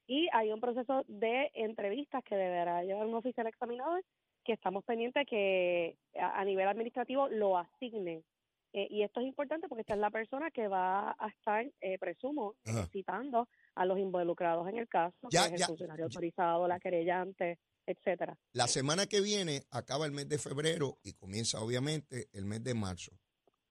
Y 0.08 0.28
hay 0.34 0.52
un 0.52 0.60
proceso 0.60 1.04
de 1.08 1.52
entrevistas 1.54 2.24
que 2.24 2.36
deberá 2.36 2.84
llevar 2.84 3.06
un 3.06 3.16
oficial 3.16 3.48
examinador 3.48 4.04
que 4.44 4.54
estamos 4.54 4.84
pendientes 4.84 5.28
que 5.30 5.98
a, 6.20 6.44
nivel 6.46 6.68
administrativo 6.68 7.28
lo 7.30 7.58
asignen 7.58 8.24
Eh, 8.72 8.88
y 8.92 9.02
esto 9.02 9.20
es 9.20 9.26
importante 9.26 9.68
porque 9.68 9.82
esta 9.82 9.96
es 9.96 10.00
la 10.00 10.12
persona 10.12 10.52
que 10.52 10.68
va 10.68 11.16
a 11.18 11.28
estar, 11.28 11.66
eh, 11.82 11.98
presumo, 11.98 12.56
citando 12.92 13.48
a 13.74 13.84
los 13.84 13.98
involucrados 13.98 14.68
en 14.70 14.78
el 14.78 14.88
caso, 14.88 15.28
que 15.28 15.38
es 15.38 15.54
el 15.54 15.66
funcionario 15.66 16.06
autorizado, 16.06 16.68
la 16.68 16.80
querellante, 16.80 17.58
etcétera. 17.88 18.38
La 18.54 18.68
semana 18.68 19.08
que 19.08 19.22
viene 19.22 19.64
acaba 19.72 20.06
el 20.06 20.12
mes 20.12 20.30
de 20.30 20.38
febrero 20.38 21.00
y 21.04 21.14
comienza 21.14 21.60
obviamente 21.62 22.30
el 22.32 22.46
mes 22.46 22.64
de 22.64 22.76
marzo. 22.76 23.12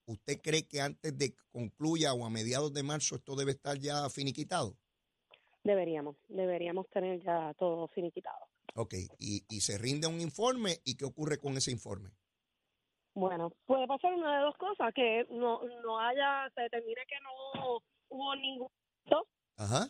¿Usted 0.09 0.41
cree 0.41 0.67
que 0.67 0.81
antes 0.81 1.15
de 1.15 1.29
que 1.29 1.43
concluya 1.51 2.15
o 2.15 2.25
a 2.25 2.31
mediados 2.31 2.73
de 2.73 2.81
marzo 2.81 3.15
esto 3.15 3.35
debe 3.35 3.51
estar 3.51 3.77
ya 3.77 4.09
finiquitado? 4.09 4.75
Deberíamos, 5.63 6.15
deberíamos 6.27 6.89
tener 6.89 7.21
ya 7.21 7.53
todo 7.59 7.87
finiquitado. 7.89 8.47
Ok, 8.73 8.95
y, 9.19 9.43
y 9.47 9.61
se 9.61 9.77
rinde 9.77 10.07
un 10.07 10.19
informe 10.19 10.77
y 10.83 10.97
qué 10.97 11.05
ocurre 11.05 11.37
con 11.37 11.55
ese 11.57 11.69
informe? 11.69 12.09
Bueno, 13.13 13.51
puede 13.67 13.85
pasar 13.85 14.11
una 14.15 14.37
de 14.37 14.45
dos 14.45 14.57
cosas, 14.57 14.91
que 14.95 15.27
no, 15.29 15.61
no 15.83 15.99
haya, 15.99 16.49
se 16.55 16.61
determine 16.61 17.01
que 17.07 17.19
no 17.21 17.81
hubo 18.09 18.35
ningún 18.35 18.69
delito. 19.05 19.27
Ajá. 19.57 19.89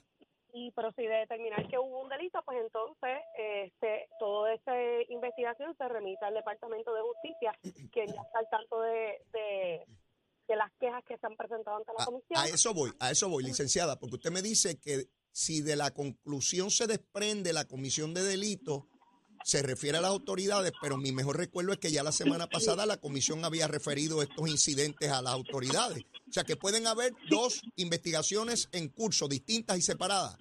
Y 0.52 0.72
pero 0.72 0.92
si 0.94 1.06
determinar 1.06 1.66
que 1.70 1.78
hubo 1.78 2.02
un 2.02 2.10
delito, 2.10 2.42
pues 2.44 2.58
entonces 2.60 3.20
este, 3.38 4.10
toda 4.20 4.54
esa 4.54 4.74
investigación 5.08 5.78
se 5.78 5.88
remite 5.88 6.26
al 6.26 6.34
Departamento 6.34 6.94
de 6.94 7.02
Justicia, 7.02 7.54
que 7.94 8.08
ya 8.08 8.22
está 8.22 8.40
al 8.40 8.50
tanto 8.50 8.82
de, 8.82 9.22
de, 9.32 9.86
las 10.56 10.72
quejas 10.80 11.04
que 11.08 11.18
se 11.18 11.26
han 11.26 11.36
presentado 11.36 11.78
ante 11.78 11.92
la 11.98 12.06
comisión. 12.06 12.40
A 12.40 12.48
eso 12.48 12.74
voy, 12.74 12.92
a 13.00 13.12
eso 13.12 13.30
voy, 13.30 13.44
licenciada, 13.44 14.00
porque 14.00 14.16
usted 14.16 14.32
me 14.32 14.42
dice 14.42 14.80
que 14.80 15.10
si 15.32 15.62
de 15.62 15.76
la 15.76 15.92
conclusión 15.92 16.72
se 16.72 16.88
desprende 16.88 17.54
la 17.54 17.66
comisión 17.66 18.14
de 18.14 18.24
delito, 18.24 18.88
se 19.44 19.62
refiere 19.62 19.98
a 19.98 20.02
las 20.02 20.12
autoridades, 20.12 20.74
pero 20.82 20.98
mi 20.98 21.12
mejor 21.12 21.38
recuerdo 21.38 21.72
es 21.72 21.80
que 21.80 21.92
ya 21.92 22.04
la 22.04 22.12
semana 22.12 22.48
pasada 22.48 22.86
la 22.86 22.98
comisión 22.98 23.46
había 23.46 23.68
referido 23.68 24.22
estos 24.22 24.50
incidentes 24.50 25.10
a 25.12 25.22
las 25.22 25.34
autoridades. 25.34 26.04
O 26.28 26.32
sea 26.32 26.44
que 26.44 26.56
pueden 26.56 26.88
haber 26.88 27.14
dos 27.30 27.62
investigaciones 27.78 28.70
en 28.72 28.90
curso, 28.90 29.28
distintas 29.28 29.78
y 29.78 29.82
separadas. 29.82 30.38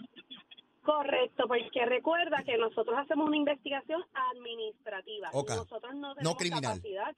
Correcto, 0.82 1.44
porque 1.46 1.84
recuerda 1.84 2.42
que 2.44 2.56
nosotros 2.56 2.96
hacemos 2.98 3.28
una 3.28 3.36
investigación 3.36 4.02
administrativa. 4.32 5.30
Nosotros 5.32 5.94
no 5.94 6.14
tenemos 6.14 6.60
capacidad 6.62 7.14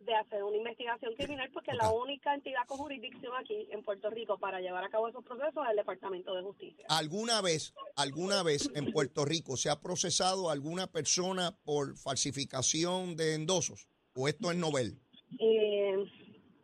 de 0.00 0.14
hacer 0.14 0.42
una 0.42 0.56
investigación 0.56 1.14
criminal 1.14 1.50
porque 1.52 1.72
la 1.74 1.90
única 1.90 2.34
entidad 2.34 2.66
con 2.66 2.78
jurisdicción 2.78 3.32
aquí 3.38 3.68
en 3.70 3.82
Puerto 3.82 4.10
Rico 4.10 4.38
para 4.38 4.60
llevar 4.60 4.84
a 4.84 4.88
cabo 4.88 5.08
esos 5.08 5.24
procesos 5.24 5.64
es 5.64 5.70
el 5.70 5.76
Departamento 5.76 6.34
de 6.34 6.42
Justicia. 6.42 6.86
¿Alguna 6.88 7.40
vez, 7.42 7.74
alguna 7.96 8.42
vez 8.42 8.70
en 8.74 8.92
Puerto 8.92 9.24
Rico 9.24 9.56
se 9.56 9.70
ha 9.70 9.80
procesado 9.80 10.50
alguna 10.50 10.86
persona 10.86 11.56
por 11.64 11.96
falsificación 11.96 13.16
de 13.16 13.34
endosos? 13.34 13.88
¿O 14.14 14.28
esto 14.28 14.50
es 14.50 14.56
novel? 14.56 14.98
Eh, 15.38 15.96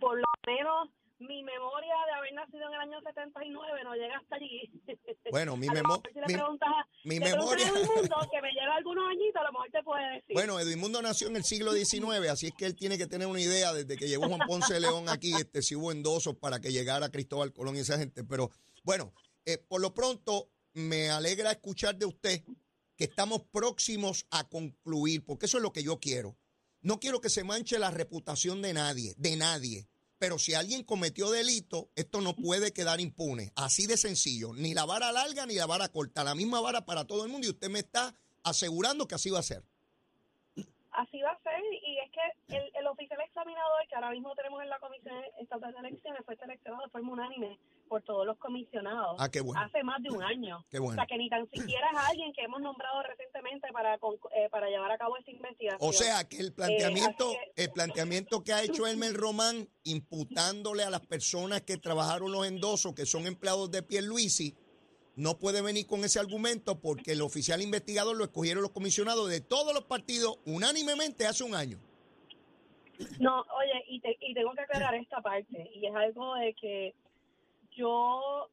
por 0.01 0.19
lo 0.19 0.25
menos 0.47 0.89
mi 1.27 1.43
memoria 1.43 1.95
de 2.07 2.13
haber 2.13 2.33
nacido 2.35 2.69
en 2.69 2.75
el 2.75 2.81
año 2.81 3.01
79 3.01 3.85
no 3.85 3.95
llega 3.95 4.17
hasta 4.17 4.37
allí. 4.37 4.71
Bueno, 5.31 5.57
mi, 5.57 5.69
memoria... 5.69 6.03
mi, 7.05 7.19
memoria... 7.19 7.67
que 7.67 8.43
me 8.43 8.53
lleva 8.53 8.77
algunos 8.77 9.05
añitos, 9.11 9.41
a 9.41 9.45
lo 9.45 9.53
mejor 9.53 9.71
te 9.73 9.83
puede 9.83 10.15
decir. 10.15 10.35
Bueno, 10.35 10.61
Edmundo 10.61 11.03
nació 11.03 11.27
en 11.27 11.37
el 11.37 11.45
siglo 11.45 11.73
XIX, 11.73 12.29
así 12.31 12.47
es 12.49 12.53
que 12.55 12.67
él 12.67 12.77
tiene 12.77 12.97
que 12.99 13.09
tener 13.09 13.27
una 13.27 13.41
idea 13.41 13.73
desde 13.73 13.97
que 13.97 14.07
llegó 14.07 14.29
Juan 14.29 14.47
Ponce 14.47 14.79
León 14.79 15.09
aquí, 15.09 15.33
este, 15.33 15.63
si 15.63 15.75
hubo 15.75 15.91
endosos 15.91 16.37
para 16.37 16.61
que 16.61 16.71
llegara 16.71 17.09
Cristóbal 17.09 17.53
Colón 17.53 17.77
y 17.77 17.81
esa 17.81 17.99
gente. 17.99 18.23
Pero 18.23 18.51
bueno, 18.85 19.13
eh, 19.45 19.59
por 19.59 19.81
lo 19.81 19.93
pronto 19.93 20.51
me 20.75 21.11
alegra 21.11 21.51
escuchar 21.51 21.97
de 21.97 22.07
usted 22.07 22.43
que 22.97 23.05
estamos 23.05 23.43
próximos 23.51 24.27
a 24.31 24.49
concluir, 24.49 25.25
porque 25.25 25.47
eso 25.47 25.57
es 25.57 25.63
lo 25.63 25.73
que 25.73 25.83
yo 25.83 25.99
quiero. 25.99 26.37
No 26.81 27.01
quiero 27.01 27.21
que 27.21 27.31
se 27.31 27.45
manche 27.45 27.79
la 27.79 27.91
reputación 27.91 28.63
de 28.63 28.75
nadie, 28.75 29.15
de 29.17 29.37
nadie. 29.37 29.89
Pero 30.19 30.39
si 30.39 30.55
alguien 30.55 30.85
cometió 30.85 31.31
delito, 31.31 31.91
esto 31.97 32.21
no 32.21 32.35
puede 32.35 32.73
quedar 32.73 33.01
impune. 33.01 33.53
Así 33.57 33.87
de 33.87 33.97
sencillo. 33.97 34.53
Ni 34.55 34.75
la 34.75 34.85
vara 34.85 35.13
larga 35.13 35.47
ni 35.47 35.55
la 35.55 35.67
vara 35.67 35.89
corta. 35.89 36.25
La 36.25 36.35
misma 36.35 36.61
vara 36.61 36.85
para 36.85 37.05
todo 37.05 37.25
el 37.25 37.31
mundo 37.31 37.47
y 37.47 37.51
usted 37.51 37.69
me 37.69 37.81
está 37.81 38.15
asegurando 38.43 39.07
que 39.07 39.17
así 39.17 39.31
va 39.31 39.41
a 39.41 39.43
ser. 39.43 39.63
Así 40.93 41.21
va 41.21 41.33
a 41.33 41.43
ser 41.43 41.61
y 41.85 41.99
es 41.99 42.11
que 42.13 42.57
el, 42.57 42.71
el 42.77 42.87
oficial 42.87 43.21
examinador 43.21 43.87
que 43.89 43.97
ahora 43.97 44.11
mismo 44.11 44.35
tenemos 44.37 44.63
en 44.63 44.69
la 44.71 44.79
Comisión 44.79 45.17
Estatal 45.41 45.73
de 45.73 45.81
Elecciones 45.81 46.23
fue 46.25 46.37
seleccionado 46.37 46.85
de 46.85 46.91
forma 46.91 47.13
unánime 47.13 47.59
por 47.89 48.03
todos 48.03 48.27
los 48.27 48.37
comisionados 48.39 49.17
ah, 49.19 49.31
qué 49.31 49.41
bueno. 49.41 49.61
hace 49.61 49.83
más 49.83 50.03
de 50.03 50.11
un 50.11 50.23
año. 50.23 50.65
Qué 50.71 50.79
bueno. 50.79 50.95
O 50.95 50.97
sea, 50.97 51.07
que 51.07 51.17
ni 51.17 51.29
tan 51.29 51.49
siquiera 51.51 51.91
es 51.91 51.99
alguien 52.09 52.33
que 52.33 52.43
hemos 52.43 52.61
nombrado 52.61 53.03
recientemente 53.03 53.69
para, 53.73 53.95
eh, 53.95 54.49
para 54.51 54.69
llevar 54.69 54.91
a 54.91 54.99
cabo 54.99 55.17
esta 55.17 55.31
investigación. 55.31 55.79
O 55.81 55.93
sea, 55.93 56.29
que 56.29 56.39
el 56.39 56.53
planteamiento, 56.53 57.33
eh, 57.33 57.53
el 57.57 57.71
planteamiento 57.71 58.43
que 58.43 58.53
ha 58.53 58.63
hecho 58.63 58.87
Elmer 58.87 59.15
Román 59.15 59.69
imputándole 59.85 60.83
a 60.83 60.91
las 60.91 61.07
personas 61.07 61.63
que 61.63 61.77
trabajaron 61.77 62.33
los 62.33 62.47
endosos, 62.47 62.95
que 62.95 63.07
son 63.07 63.27
empleados 63.27 63.71
de 63.71 63.83
Pierluisi, 63.83 64.55
no 65.17 65.39
puede 65.39 65.63
venir 65.63 65.87
con 65.87 66.05
ese 66.05 66.19
argumento 66.19 66.81
porque 66.81 67.13
el 67.13 67.23
oficial 67.23 67.63
investigador 67.63 68.17
lo 68.17 68.25
escogieron 68.25 68.63
los 68.63 68.73
comisionados 68.73 69.29
de 69.29 69.41
todos 69.41 69.73
los 69.73 69.85
partidos 69.85 70.39
unánimemente 70.45 71.27
hace 71.27 71.45
un 71.45 71.55
año. 71.55 71.79
No, 73.19 73.41
oye, 73.41 73.85
y, 73.89 74.03
y 74.21 74.35
tengo 74.35 74.53
que 74.55 74.63
aclarar 74.63 74.95
esta 74.95 75.21
parte, 75.21 75.71
y 75.75 75.87
es 75.87 75.95
algo 75.95 76.35
de 76.37 76.55
que 76.55 76.95
yo 77.75 78.49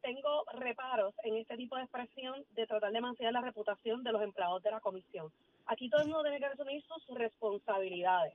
tengo 0.00 0.44
reparos 0.54 1.14
en 1.22 1.36
este 1.36 1.56
tipo 1.56 1.76
de 1.76 1.82
expresión 1.82 2.44
de 2.54 2.66
tratar 2.66 2.92
de 2.92 3.00
mantener 3.00 3.32
la 3.32 3.40
reputación 3.40 4.02
de 4.02 4.12
los 4.12 4.22
empleados 4.22 4.62
de 4.62 4.70
la 4.70 4.80
comisión. 4.80 5.32
Aquí 5.66 5.88
todo 5.88 6.02
el 6.02 6.08
mundo 6.08 6.24
tiene 6.24 6.40
que 6.40 6.46
asumir 6.46 6.82
sus 6.82 7.16
responsabilidades. 7.16 8.34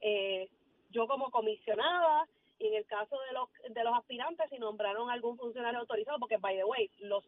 Eh, 0.00 0.48
yo 0.90 1.06
como 1.06 1.30
comisionada, 1.30 2.28
y 2.58 2.66
en 2.66 2.74
el 2.74 2.86
caso 2.86 3.16
de 3.28 3.32
los, 3.34 3.48
de 3.72 3.84
los 3.84 3.94
aspirantes, 3.96 4.50
si 4.50 4.58
nombraron 4.58 5.10
algún 5.10 5.36
funcionario 5.36 5.80
autorizado, 5.80 6.18
porque, 6.18 6.38
by 6.38 6.56
the 6.56 6.64
way, 6.64 6.90
los, 7.00 7.24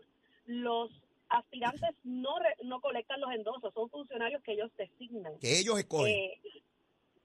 los 0.47 0.90
aspirantes 1.28 1.90
no, 2.02 2.37
no 2.64 2.80
colectan 2.80 3.21
los 3.21 3.33
endosos, 3.33 3.73
son 3.75 3.88
funcionarios 3.90 4.42
que 4.42 4.52
ellos 4.52 4.71
designan. 4.76 5.38
Que 5.38 5.61
ellos 5.61 5.78
escogen. 5.78 6.14
Eh, 6.14 6.40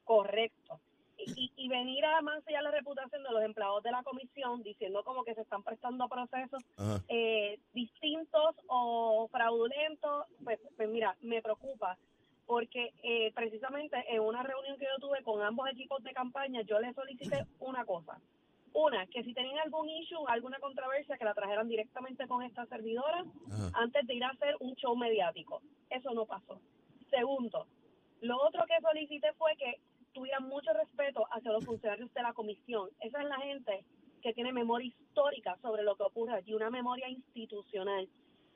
correcto 0.03 0.79
y, 1.17 1.67
venir 1.67 2.05
a 2.05 2.22
mancillar 2.22 2.63
la 2.63 2.72
reputación 2.72 3.24
de 3.24 3.32
los 3.32 3.43
empleados 3.43 3.82
de 3.84 3.91
la 3.91 4.03
comisión 4.03 4.62
diciendo 4.63 5.03
como 5.03 5.24
que 5.24 5.34
se 5.34 5.41
están 5.41 5.63
prestando 5.63 6.08
procesos 6.08 6.62
eh, 7.08 7.60
distintos 7.74 8.55
o 8.67 9.27
fraudulentos, 9.32 10.25
pues, 10.43 10.60
pues, 10.75 10.89
mira, 10.89 11.15
me 11.22 11.41
preocupa 11.41 11.98
porque 12.46 12.93
eh, 13.03 13.32
precisamente 13.34 13.98
en 14.10 14.20
una 14.20 14.43
reunión 14.43 14.77
que 14.77 14.86
yo 14.86 15.00
tuve 15.00 15.24
con 15.24 15.41
ambos 15.41 15.70
equipos 15.70 16.03
de 16.03 16.13
campaña, 16.13 16.62
yo 16.62 16.79
les 16.79 16.93
solicité 16.93 17.46
una 17.60 17.86
cosa. 17.86 18.20
Una, 18.74 19.05
que 19.08 19.24
si 19.24 19.34
tenían 19.34 19.60
algún 19.60 19.88
issue, 19.88 20.27
alguna 20.27 20.60
controversia, 20.60 21.17
que 21.17 21.25
la 21.25 21.36
trajeran 21.36 21.70
directamente 21.70 22.27
con 22.27 22.43
esta 22.43 22.65
servidora 22.65 23.24
antes 23.74 24.08
de 24.08 24.15
ir 24.15 24.24
a 24.24 24.29
hacer 24.29 24.55
un 24.60 24.75
show 24.75 24.96
mediático. 24.96 25.62
Eso 25.89 26.12
no 26.13 26.25
pasó. 26.25 26.60
Segundo, 27.10 27.67
lo 28.22 28.41
otro 28.41 28.65
que 28.65 28.82
solicité 28.82 29.32
fue 29.34 29.55
que 29.58 29.79
tuvieran 30.13 30.48
mucho 30.48 30.72
respeto 30.74 31.25
hacia 31.32 31.51
los 31.51 31.65
funcionarios 31.65 32.13
de 32.13 32.22
la 32.22 32.34
comisión. 32.34 32.89
Esa 33.00 33.22
es 33.22 33.27
la 33.27 33.38
gente 33.38 33.84
que 34.22 34.34
tiene 34.34 34.53
memoria 34.53 34.88
histórica 34.88 35.58
sobre 35.62 35.84
lo 35.84 35.96
que 35.96 36.03
ocurre 36.03 36.36
allí, 36.36 36.53
una 36.53 36.70
memoria 36.70 37.10
institucional. 37.10 38.08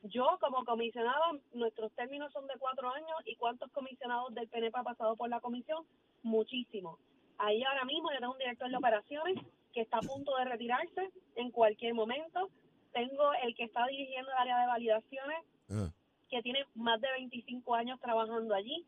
Yo, 0.03 0.37
como 0.39 0.63
comisionado, 0.63 1.41
nuestros 1.53 1.91
términos 1.93 2.31
son 2.31 2.47
de 2.47 2.53
cuatro 2.57 2.89
años 2.89 3.17
y 3.25 3.35
cuántos 3.35 3.69
comisionados 3.71 4.33
del 4.33 4.47
PNP 4.47 4.79
ha 4.79 4.83
pasado 4.83 5.15
por 5.15 5.29
la 5.29 5.41
comisión, 5.41 5.85
muchísimo. 6.23 6.99
Ahí 7.37 7.63
ahora 7.63 7.83
mismo 7.83 8.09
yo 8.11 8.19
tengo 8.19 8.33
un 8.33 8.39
director 8.39 8.69
de 8.69 8.77
operaciones 8.77 9.35
que 9.73 9.81
está 9.81 9.97
a 9.97 10.01
punto 10.01 10.35
de 10.37 10.45
retirarse 10.45 11.09
en 11.35 11.51
cualquier 11.51 11.93
momento. 11.93 12.49
Tengo 12.93 13.33
el 13.43 13.53
que 13.55 13.65
está 13.65 13.85
dirigiendo 13.87 14.31
el 14.31 14.37
área 14.37 14.59
de 14.61 14.67
validaciones, 14.67 15.39
ah. 15.69 15.91
que 16.29 16.41
tiene 16.41 16.65
más 16.75 17.01
de 17.01 17.11
25 17.11 17.75
años 17.75 17.99
trabajando 17.99 18.55
allí, 18.55 18.85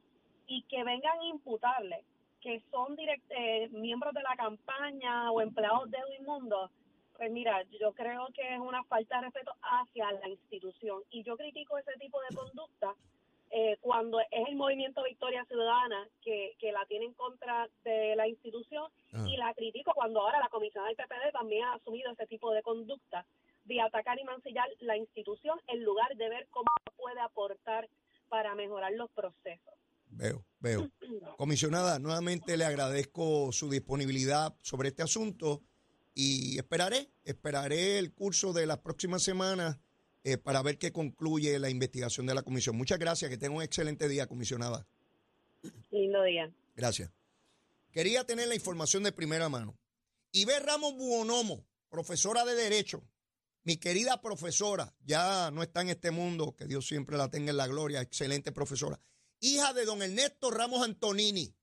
y 0.48 0.64
que 0.64 0.84
vengan 0.84 1.20
a 1.20 1.26
imputarle 1.26 2.04
que 2.42 2.62
son 2.72 2.96
eh, 3.00 3.70
miembros 3.72 4.14
de 4.14 4.22
la 4.22 4.36
campaña 4.36 5.32
o 5.32 5.42
empleados 5.42 5.90
de 5.92 6.00
Mundo, 6.26 6.70
pues 7.18 7.32
mira, 7.32 7.64
yo 7.80 7.94
creo 7.94 8.28
que 8.34 8.56
es 8.56 8.60
una 8.60 8.84
falta 8.84 9.18
de 9.18 9.26
respeto 9.26 9.52
hacia 9.62 10.12
la 10.12 10.30
institución. 10.30 11.02
Y 11.12 11.24
yo 11.24 11.36
critico 11.36 11.78
ese 11.78 11.94
tipo 12.00 12.20
de 12.22 12.36
conducta 12.36 12.96
eh, 13.52 13.78
cuando 13.82 14.20
es 14.20 14.48
el 14.48 14.56
movimiento 14.56 15.04
Victoria 15.04 15.44
Ciudadana 15.46 16.08
que, 16.22 16.56
que 16.60 16.72
la 16.72 16.86
tiene 16.86 17.06
en 17.06 17.14
contra 17.14 17.68
de 17.84 18.16
la 18.16 18.28
institución 18.28 18.92
ah. 19.14 19.26
y 19.28 19.38
la 19.38 19.54
critico 19.56 19.92
cuando 19.94 20.22
ahora 20.22 20.40
la 20.40 20.50
comisión 20.50 20.86
del 20.86 20.96
PPD 20.96 21.32
también 21.34 21.66
ha 21.66 21.74
asumido 21.74 22.12
ese 22.12 22.28
tipo 22.28 22.52
de 22.52 22.62
conducta 22.62 23.26
de 23.66 23.82
atacar 23.82 24.20
y 24.20 24.24
mancillar 24.24 24.68
la 24.80 24.98
institución 24.98 25.60
en 25.68 25.84
lugar 25.84 26.16
de 26.16 26.30
ver 26.30 26.48
cómo 26.52 26.68
puede 26.96 27.20
aportar 27.22 27.90
para 28.30 28.54
mejorar 28.54 28.94
los 28.94 29.10
procesos. 29.12 29.74
Veo, 30.08 30.44
veo. 30.60 30.90
Comisionada, 31.38 32.00
nuevamente 32.00 32.58
le 32.58 32.66
agradezco 32.66 33.52
su 33.52 33.70
disponibilidad 33.70 34.56
sobre 34.62 34.90
este 34.90 35.04
asunto 35.04 35.62
y 36.14 36.58
esperaré, 36.58 37.10
esperaré 37.24 37.98
el 37.98 38.14
curso 38.14 38.54
de 38.54 38.66
las 38.66 38.80
próximas 38.80 39.24
semanas 39.24 39.78
eh, 40.24 40.38
para 40.38 40.62
ver 40.62 40.78
qué 40.78 40.92
concluye 40.92 41.58
la 41.60 41.70
investigación 41.70 42.26
de 42.26 42.36
la 42.36 42.44
comisión. 42.44 42.76
Muchas 42.76 43.00
gracias, 43.00 43.30
que 43.30 43.38
tenga 43.38 43.56
un 43.56 43.64
excelente 43.64 44.08
día, 44.10 44.28
comisionada. 44.28 44.86
Lindo 45.92 46.24
día. 46.24 46.52
Gracias. 46.76 47.12
Quería 47.92 48.26
tener 48.26 48.48
la 48.48 48.56
información 48.56 49.04
de 49.04 49.12
primera 49.12 49.50
mano. 49.50 49.78
Ve 50.34 50.60
Ramos 50.60 50.94
Buonomo, 50.96 51.66
profesora 51.90 52.46
de 52.46 52.54
Derecho, 52.54 53.02
mi 53.64 53.78
querida 53.78 54.22
profesora, 54.22 54.94
ya 55.06 55.52
no 55.52 55.64
está 55.64 55.82
en 55.82 55.90
este 55.90 56.12
mundo, 56.12 56.56
que 56.56 56.66
Dios 56.66 56.88
siempre 56.88 57.18
la 57.18 57.30
tenga 57.30 57.52
en 57.52 57.58
la 57.58 57.68
gloria, 57.68 58.02
excelente 58.02 58.52
profesora, 58.52 59.00
hija 59.40 59.74
de 59.74 59.86
don 59.86 60.02
Ernesto 60.02 60.52
Ramos 60.52 60.84
Antonini, 60.84 61.56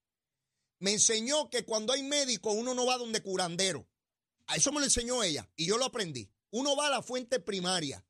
me 0.78 0.92
enseñó 0.92 1.48
que 1.48 1.64
cuando 1.64 1.92
hay 1.92 2.02
médico 2.02 2.52
uno 2.52 2.74
no 2.74 2.86
va 2.86 2.98
donde 2.98 3.22
curandero. 3.22 3.88
A 4.46 4.56
eso 4.56 4.72
me 4.72 4.80
lo 4.80 4.84
enseñó 4.84 5.22
ella 5.22 5.50
y 5.56 5.66
yo 5.66 5.78
lo 5.78 5.86
aprendí. 5.86 6.30
Uno 6.50 6.76
va 6.76 6.86
a 6.86 6.90
la 6.90 7.02
fuente 7.02 7.40
primaria. 7.40 8.06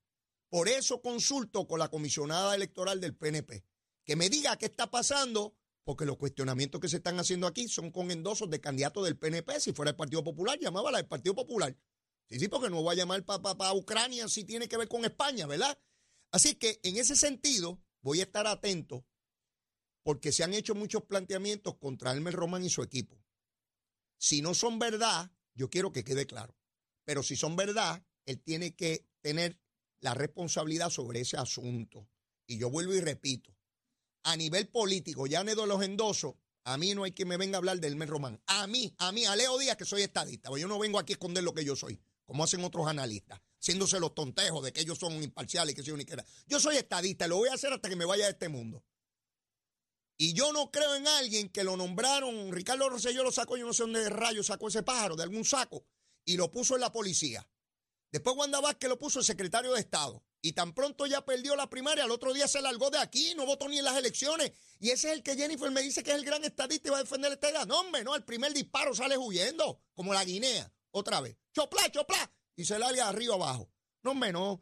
Por 0.49 0.69
eso 0.69 1.01
consulto 1.01 1.67
con 1.67 1.79
la 1.79 1.89
comisionada 1.89 2.55
electoral 2.55 3.01
del 3.01 3.17
PNP. 3.17 3.65
Que 4.05 4.17
me 4.17 4.29
diga 4.29 4.57
qué 4.57 4.67
está 4.67 4.91
pasando, 4.91 5.57
porque 5.85 6.05
los 6.05 6.17
cuestionamientos 6.17 6.81
que 6.81 6.89
se 6.89 6.99
están 6.99 7.19
haciendo 7.19 7.47
aquí 7.47 7.69
son 7.69 7.91
con 7.91 8.11
endosos 8.11 8.51
de 8.51 8.61
candidatos 8.61 9.05
del 9.05 9.19
PNP. 9.19 9.61
Si 9.61 9.73
fuera 9.73 9.91
el 9.91 9.97
Partido 9.97 10.23
Popular, 10.23 10.59
llamaba 10.61 10.91
a 10.91 10.93
la 10.93 10.99
del 10.99 11.09
Partido 11.09 11.35
Popular. 11.35 11.77
Sí, 12.29 12.39
sí, 12.39 12.49
porque 12.49 12.71
no 12.71 12.83
voy 12.83 12.93
a 12.93 12.99
llamar 12.99 13.25
para 13.25 13.73
Ucrania 13.73 14.29
si 14.29 14.45
tiene 14.45 14.69
que 14.69 14.77
ver 14.77 14.89
con 14.89 15.05
España, 15.05 15.47
¿verdad? 15.47 15.79
Así 16.31 16.57
que 16.57 16.81
en 16.83 16.97
ese 16.97 17.17
sentido 17.17 17.81
voy 18.03 18.21
a 18.21 18.25
estar 18.25 18.47
atento 18.47 19.05
porque 20.07 20.31
se 20.31 20.45
han 20.45 20.55
hecho 20.55 20.77
muchos 20.77 21.03
planteamientos 21.03 21.79
contra 21.79 22.13
Elmer 22.13 22.33
Román 22.33 22.65
y 22.65 22.71
su 22.71 22.81
equipo. 22.81 23.21
Si 24.17 24.41
no 24.41 24.55
son 24.55 24.79
verdad, 24.79 25.33
yo 25.53 25.69
quiero 25.69 25.91
que 25.91 26.05
quede 26.05 26.29
claro. 26.29 26.57
Pero 27.05 27.25
si 27.25 27.35
son 27.35 27.57
verdad, 27.57 28.07
él 28.25 28.41
tiene 28.41 28.77
que 28.77 29.09
tener 29.21 29.59
la 29.99 30.15
responsabilidad 30.15 30.91
sobre 30.91 31.23
ese 31.23 31.39
asunto. 31.39 32.09
Y 32.47 32.57
yo 32.57 32.71
vuelvo 32.71 32.95
y 32.95 33.01
repito, 33.01 33.53
a 34.23 34.37
nivel 34.37 34.69
político, 34.69 35.27
ya 35.27 35.43
de 35.43 35.57
los 35.57 35.83
endosos, 35.83 36.37
a 36.63 36.79
mí 36.79 36.95
no 36.95 37.03
hay 37.03 37.11
que 37.11 37.25
me 37.25 37.37
venga 37.37 37.57
a 37.57 37.59
hablar 37.59 37.81
de 37.81 37.89
Elmer 37.89 38.09
Román. 38.09 38.41
A 38.47 38.69
mí, 38.69 38.95
a 38.99 39.11
mí, 39.11 39.25
a 39.25 39.35
Leo 39.35 39.59
Díaz, 39.59 39.77
que 39.77 39.85
soy 39.85 40.03
estadista. 40.03 40.57
Yo 40.57 40.69
no 40.69 40.79
vengo 40.79 41.01
aquí 41.01 41.15
a 41.15 41.17
esconder 41.17 41.43
lo 41.43 41.53
que 41.53 41.65
yo 41.65 41.75
soy 41.75 41.99
como 42.27 42.45
hacen 42.45 42.63
otros 42.65 42.87
analistas, 42.89 43.41
haciéndose 43.61 43.99
los 44.01 44.15
tontejos 44.15 44.65
de 44.65 44.73
que 44.73 44.81
ellos 44.81 44.99
son 44.99 45.23
imparciales 45.23 45.73
y 45.73 45.77
que 45.77 45.83
soy 45.83 45.95
uniquera. 45.95 46.25
Yo 46.47 46.61
soy 46.61 46.77
estadista 46.77 47.27
y 47.27 47.29
lo 47.29 47.37
voy 47.37 47.49
a 47.49 47.55
hacer 47.55 47.73
hasta 47.73 47.89
que 47.89 47.97
me 47.97 48.05
vaya 48.05 48.25
de 48.25 48.33
este 48.33 48.49
mundo. 48.49 48.85
Y 50.19 50.33
yo 50.33 50.53
no 50.53 50.71
creo 50.71 50.95
en 50.95 51.07
alguien 51.07 51.49
que 51.51 51.65
lo 51.65 51.77
nombraron, 51.77 52.51
Ricardo 52.53 52.89
Rosselló 52.89 53.23
lo 53.23 53.33
sacó, 53.33 53.57
yo 53.57 53.67
no 53.67 53.75
sé 53.75 53.83
dónde 53.83 54.09
rayos 54.09 54.47
sacó 54.47 54.69
ese 54.69 54.83
pájaro, 54.83 55.15
de 55.15 55.23
algún 55.23 55.45
saco, 55.45 55.85
y 56.25 56.37
lo 56.37 56.51
puso 56.51 56.75
en 56.75 56.81
la 56.81 56.93
policía. 56.93 57.47
Después 58.11 58.37
Wanda 58.37 58.61
Vázquez 58.61 58.89
lo 58.89 58.99
puso 58.99 59.19
el 59.19 59.25
secretario 59.25 59.73
de 59.75 59.81
Estado. 59.81 60.25
Y 60.41 60.53
tan 60.53 60.75
pronto 60.75 61.07
ya 61.07 61.25
perdió 61.25 61.57
la 61.57 61.69
primaria, 61.69 62.05
al 62.05 62.11
otro 62.13 62.33
día 62.33 62.47
se 62.47 62.63
largó 62.63 62.89
de 62.89 62.99
aquí, 62.99 63.35
no 63.35 63.47
votó 63.47 63.69
ni 63.69 63.79
en 63.79 63.85
las 63.85 63.97
elecciones. 63.97 64.53
Y 64.79 64.91
ese 64.91 65.09
es 65.09 65.15
el 65.15 65.23
que 65.23 65.35
Jennifer 65.35 65.71
me 65.71 65.83
dice 65.83 66.03
que 66.03 66.13
es 66.13 66.17
el 66.17 66.25
gran 66.25 66.45
estadista 66.45 66.89
y 66.89 66.93
va 66.93 66.99
a 66.99 67.03
defender 67.03 67.33
esta 67.33 67.49
edad. 67.49 67.67
No, 67.67 67.81
hombre, 67.81 68.05
no, 68.05 68.15
el 68.15 68.23
primer 68.23 68.53
disparo 68.53 68.95
sale 68.95 69.19
huyendo, 69.19 69.83
como 69.93 70.15
la 70.15 70.25
Guinea 70.25 70.73
otra 70.93 71.21
vez. 71.21 71.37
Chopla, 71.53 71.91
chopla. 71.91 72.31
Y 72.55 72.65
se 72.65 72.79
la 72.79 72.93
de 72.93 73.01
arriba 73.01 73.35
abajo. 73.35 73.69
No, 74.03 74.15
menos. 74.15 74.61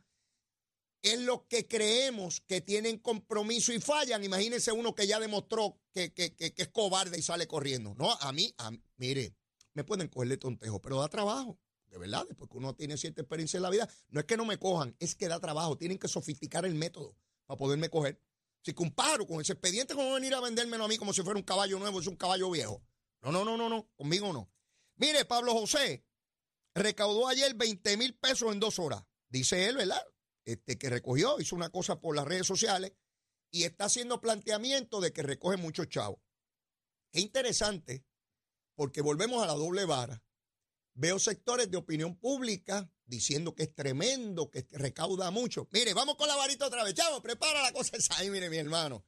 Es 1.04 1.20
lo 1.20 1.46
que 1.49 1.68
creemos 1.68 2.40
que 2.40 2.62
tienen 2.62 2.99
compromiso 2.99 3.75
y 3.75 3.78
fallan. 3.78 4.25
Imagínense 4.25 4.73
uno 4.73 4.94
que 4.94 5.06
ya 5.06 5.20
demostró 5.20 5.78
que, 5.92 6.14
es 6.16 6.68
cobarde 6.68 7.18
y 7.18 7.23
sale 7.23 7.46
corriendo. 7.46 7.94
No, 7.94 8.11
a 8.11 8.32
mí, 8.32 8.54
a 8.56 8.70
mire, 8.96 9.37
me 9.75 9.84
pueden 9.84 10.08
cogerle 10.08 10.38
tontejo, 10.38 10.80
pero 10.80 10.99
da 10.99 11.08
trabajo. 11.08 11.58
De 11.88 11.99
verdad, 11.99 12.25
después 12.26 12.49
que 12.49 12.56
uno 12.56 12.75
tiene 12.75 12.96
cierta 12.96 13.20
experiencia 13.20 13.58
en 13.58 13.64
la 13.64 13.68
vida, 13.68 13.87
no 14.09 14.20
es 14.20 14.24
que 14.24 14.38
no 14.38 14.46
me 14.46 14.59
cojan, 14.59 14.96
es 14.98 15.14
que 15.14 15.28
da 15.28 15.38
trabajo. 15.40 15.76
Tienen 15.76 15.98
que 15.98 16.09
sofisticar 16.09 16.64
el 16.64 16.74
método 16.74 17.14
para 17.44 17.59
poderme 17.59 17.90
coger. 17.90 18.18
Si 18.62 18.72
comparo 18.72 19.26
con 19.26 19.42
ese 19.42 19.52
expediente, 19.52 19.94
¿cómo 19.94 20.14
venir 20.14 20.33
a 20.33 20.40
vendérmelo 20.40 20.85
a 20.85 20.88
mí 20.88 20.96
como 20.96 21.12
si 21.12 21.20
fuera 21.20 21.38
un 21.38 21.44
caballo 21.44 21.78
nuevo, 21.78 22.00
es 22.00 22.07
un 22.07 22.16
caballo 22.16 22.50
viejo? 22.50 22.83
No, 23.20 23.31
no, 23.31 23.44
no, 23.44 23.59
no, 23.59 23.68
no, 23.68 23.90
conmigo 23.94 24.33
no. 24.33 24.50
Mire, 24.96 25.26
Pablo 25.26 25.52
José, 25.52 26.07
recaudó 26.74 27.28
ayer 27.28 27.52
20 27.52 27.98
mil 27.98 28.14
pesos 28.14 28.50
en 28.50 28.59
dos 28.59 28.78
horas. 28.78 29.05
Dice 29.28 29.68
él, 29.68 29.76
¿verdad? 29.76 30.02
Este, 30.44 30.76
que 30.78 30.90
recogió, 30.90 31.40
hizo 31.40 31.57
una 31.57 31.70
cosa 31.70 32.00
por 32.00 32.14
las 32.14 32.26
redes 32.26 32.46
sociales 32.46 32.92
y 33.50 33.64
está 33.64 33.87
haciendo 33.87 34.20
planteamiento 34.20 35.00
de 35.00 35.12
que 35.12 35.22
recoge 35.22 35.57
muchos 35.57 35.88
chavos. 35.88 36.20
Es 37.12 37.22
interesante 37.22 38.04
porque 38.74 39.00
volvemos 39.00 39.42
a 39.42 39.46
la 39.46 39.54
doble 39.54 39.85
vara. 39.85 40.22
Veo 40.94 41.18
sectores 41.18 41.70
de 41.70 41.76
opinión 41.76 42.16
pública 42.16 42.90
diciendo 43.04 43.54
que 43.54 43.64
es 43.64 43.74
tremendo, 43.74 44.50
que 44.50 44.66
recauda 44.72 45.30
mucho. 45.30 45.68
Mire, 45.70 45.94
vamos 45.94 46.16
con 46.16 46.28
la 46.28 46.37
varita 46.37 46.66
otra 46.66 46.85
vez. 46.85 46.94
Chavo, 46.94 47.22
prepara 47.22 47.62
la 47.62 47.72
cosa 47.72 47.96
esa 47.96 48.18
ahí, 48.18 48.30
mire, 48.30 48.50
mi 48.50 48.59
hermano. 48.59 49.04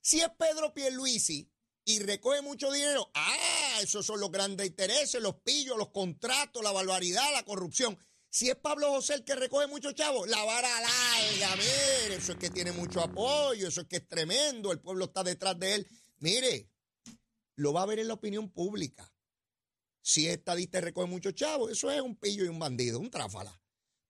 Si 0.00 0.20
es 0.20 0.30
Pedro 0.38 0.72
Pierluisi 0.72 1.48
y 1.84 1.98
recoge 2.00 2.42
mucho 2.42 2.72
dinero, 2.72 3.10
ah, 3.14 3.78
esos 3.80 4.04
son 4.04 4.20
los 4.20 4.30
grandes 4.30 4.66
intereses, 4.66 5.20
los 5.20 5.36
pillos, 5.42 5.76
los 5.76 5.90
contratos, 5.90 6.62
la 6.62 6.72
barbaridad, 6.72 7.32
la 7.32 7.44
corrupción. 7.44 7.98
Si 8.32 8.48
es 8.48 8.56
Pablo 8.56 8.88
José 8.88 9.12
el 9.12 9.24
que 9.24 9.34
recoge 9.34 9.66
mucho 9.66 9.92
chavos, 9.92 10.26
la 10.26 10.42
vara 10.42 10.80
larga, 10.80 11.54
mire, 11.54 12.14
eso 12.14 12.32
es 12.32 12.38
que 12.38 12.48
tiene 12.48 12.72
mucho 12.72 13.02
apoyo, 13.02 13.68
eso 13.68 13.82
es 13.82 13.86
que 13.86 13.96
es 13.96 14.08
tremendo, 14.08 14.72
el 14.72 14.80
pueblo 14.80 15.04
está 15.04 15.22
detrás 15.22 15.58
de 15.58 15.74
él. 15.74 15.86
Mire, 16.16 16.70
lo 17.56 17.74
va 17.74 17.82
a 17.82 17.86
ver 17.86 17.98
en 17.98 18.08
la 18.08 18.14
opinión 18.14 18.48
pública. 18.50 19.12
Si 20.00 20.26
es 20.26 20.38
estadista 20.38 20.78
y 20.78 20.80
recoge 20.80 21.08
mucho 21.08 21.32
chavos, 21.32 21.72
eso 21.72 21.90
es 21.90 22.00
un 22.00 22.16
pillo 22.16 22.46
y 22.46 22.48
un 22.48 22.58
bandido, 22.58 22.98
un 23.00 23.10
tráfala. 23.10 23.61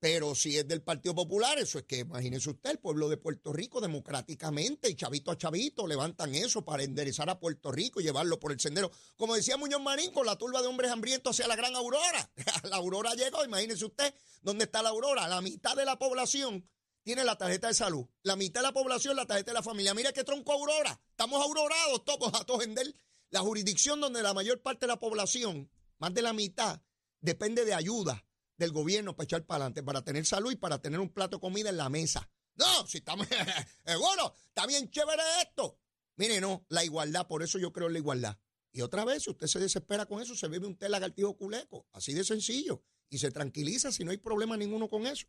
Pero 0.03 0.35
si 0.35 0.59
es 0.59 0.67
del 0.67 0.83
Partido 0.83 1.15
Popular, 1.15 1.61
eso 1.61 1.79
es 1.79 1.85
que 1.85 1.99
imagínese 1.99 2.51
usted, 2.51 2.71
el 2.71 2.81
pueblo 2.81 3.09
de 3.09 3.19
Puerto 3.19 3.53
Rico 3.53 3.81
democráticamente 3.81 4.91
y 4.91 4.97
chavito 4.97 5.31
a 5.31 5.39
chavito 5.39 5.87
levantan 5.87 6.35
eso 6.35 6.65
para 6.65 6.83
enderezar 6.83 7.31
a 7.31 7.39
Puerto 7.39 7.71
Rico 7.71 8.01
y 8.01 8.03
llevarlo 8.03 8.41
por 8.41 8.51
el 8.51 8.59
sendero. 8.59 8.91
Como 9.17 9.37
decía 9.37 9.57
Muñoz 9.57 9.81
Marín, 9.81 10.11
con 10.11 10.27
la 10.27 10.35
turba 10.35 10.61
de 10.61 10.67
hombres 10.67 10.91
hambrientos 10.91 11.37
hacia 11.37 11.47
la 11.47 11.55
gran 11.55 11.77
aurora. 11.77 12.33
la 12.69 12.75
aurora 12.75 13.15
llegó, 13.15 13.45
imagínese 13.45 13.85
usted, 13.85 14.13
¿dónde 14.43 14.65
está 14.65 14.83
la 14.83 14.89
aurora? 14.89 15.29
La 15.29 15.41
mitad 15.41 15.77
de 15.77 15.85
la 15.85 15.97
población 16.01 16.69
tiene 17.05 17.23
la 17.23 17.39
tarjeta 17.39 17.69
de 17.69 17.75
salud. 17.75 18.05
La 18.25 18.35
mitad 18.35 18.63
de 18.63 18.67
la 18.67 18.73
población 18.73 19.15
la 19.15 19.27
tarjeta 19.27 19.53
de 19.53 19.55
la 19.59 19.63
familia. 19.63 19.95
Mira 19.95 20.13
qué 20.13 20.25
tronco 20.25 20.51
aurora. 20.51 21.01
Estamos 21.11 21.41
aurorados 21.41 22.05
todos 22.05 22.35
a 22.35 22.45
todos 22.45 22.59
vender. 22.59 22.93
La 23.31 23.39
jurisdicción 23.39 24.01
donde 24.01 24.21
la 24.21 24.35
mayor 24.35 24.63
parte 24.63 24.87
de 24.87 24.89
la 24.89 24.99
población, 24.99 25.71
más 25.99 26.13
de 26.13 26.23
la 26.23 26.33
mitad, 26.33 26.83
depende 27.21 27.65
de 27.65 27.75
ayuda 27.75 28.27
del 28.63 28.73
gobierno 28.73 29.15
para 29.15 29.25
echar 29.25 29.45
para 29.45 29.65
adelante, 29.65 29.83
para 29.83 30.03
tener 30.03 30.25
salud 30.25 30.53
y 30.53 30.57
para 30.57 30.81
tener 30.81 31.01
un 31.01 31.11
plato 31.11 31.37
de 31.37 31.41
comida 31.41 31.69
en 31.69 31.77
la 31.77 31.89
mesa. 31.89 32.29
No, 32.55 32.87
si 32.87 32.99
estamos, 32.99 33.27
bueno, 33.85 34.35
está 34.49 34.67
bien 34.67 34.91
chévere 34.91 35.23
esto. 35.43 35.79
Mire, 36.17 36.41
no, 36.41 36.65
la 36.69 36.85
igualdad, 36.85 37.27
por 37.27 37.43
eso 37.43 37.59
yo 37.59 37.73
creo 37.73 37.89
en 37.89 37.95
la 37.95 37.99
igualdad. 37.99 38.39
Y 38.73 38.81
otra 38.81 39.05
vez, 39.05 39.25
si 39.25 39.31
usted 39.31 39.47
se 39.47 39.59
desespera 39.59 40.07
con 40.07 40.23
eso, 40.23 40.35
se 40.35 40.49
bebe 40.49 40.67
un 40.67 40.77
té 40.77 40.89
lagartijo 40.89 41.37
culeco, 41.37 41.87
así 41.93 42.15
de 42.15 42.25
sencillo, 42.25 42.83
y 43.11 43.19
se 43.19 43.31
tranquiliza 43.31 43.93
si 43.93 44.05
no 44.05 44.11
hay 44.11 44.19
problema 44.19 44.57
ninguno 44.57 44.89
con 44.89 45.07
eso. 45.07 45.27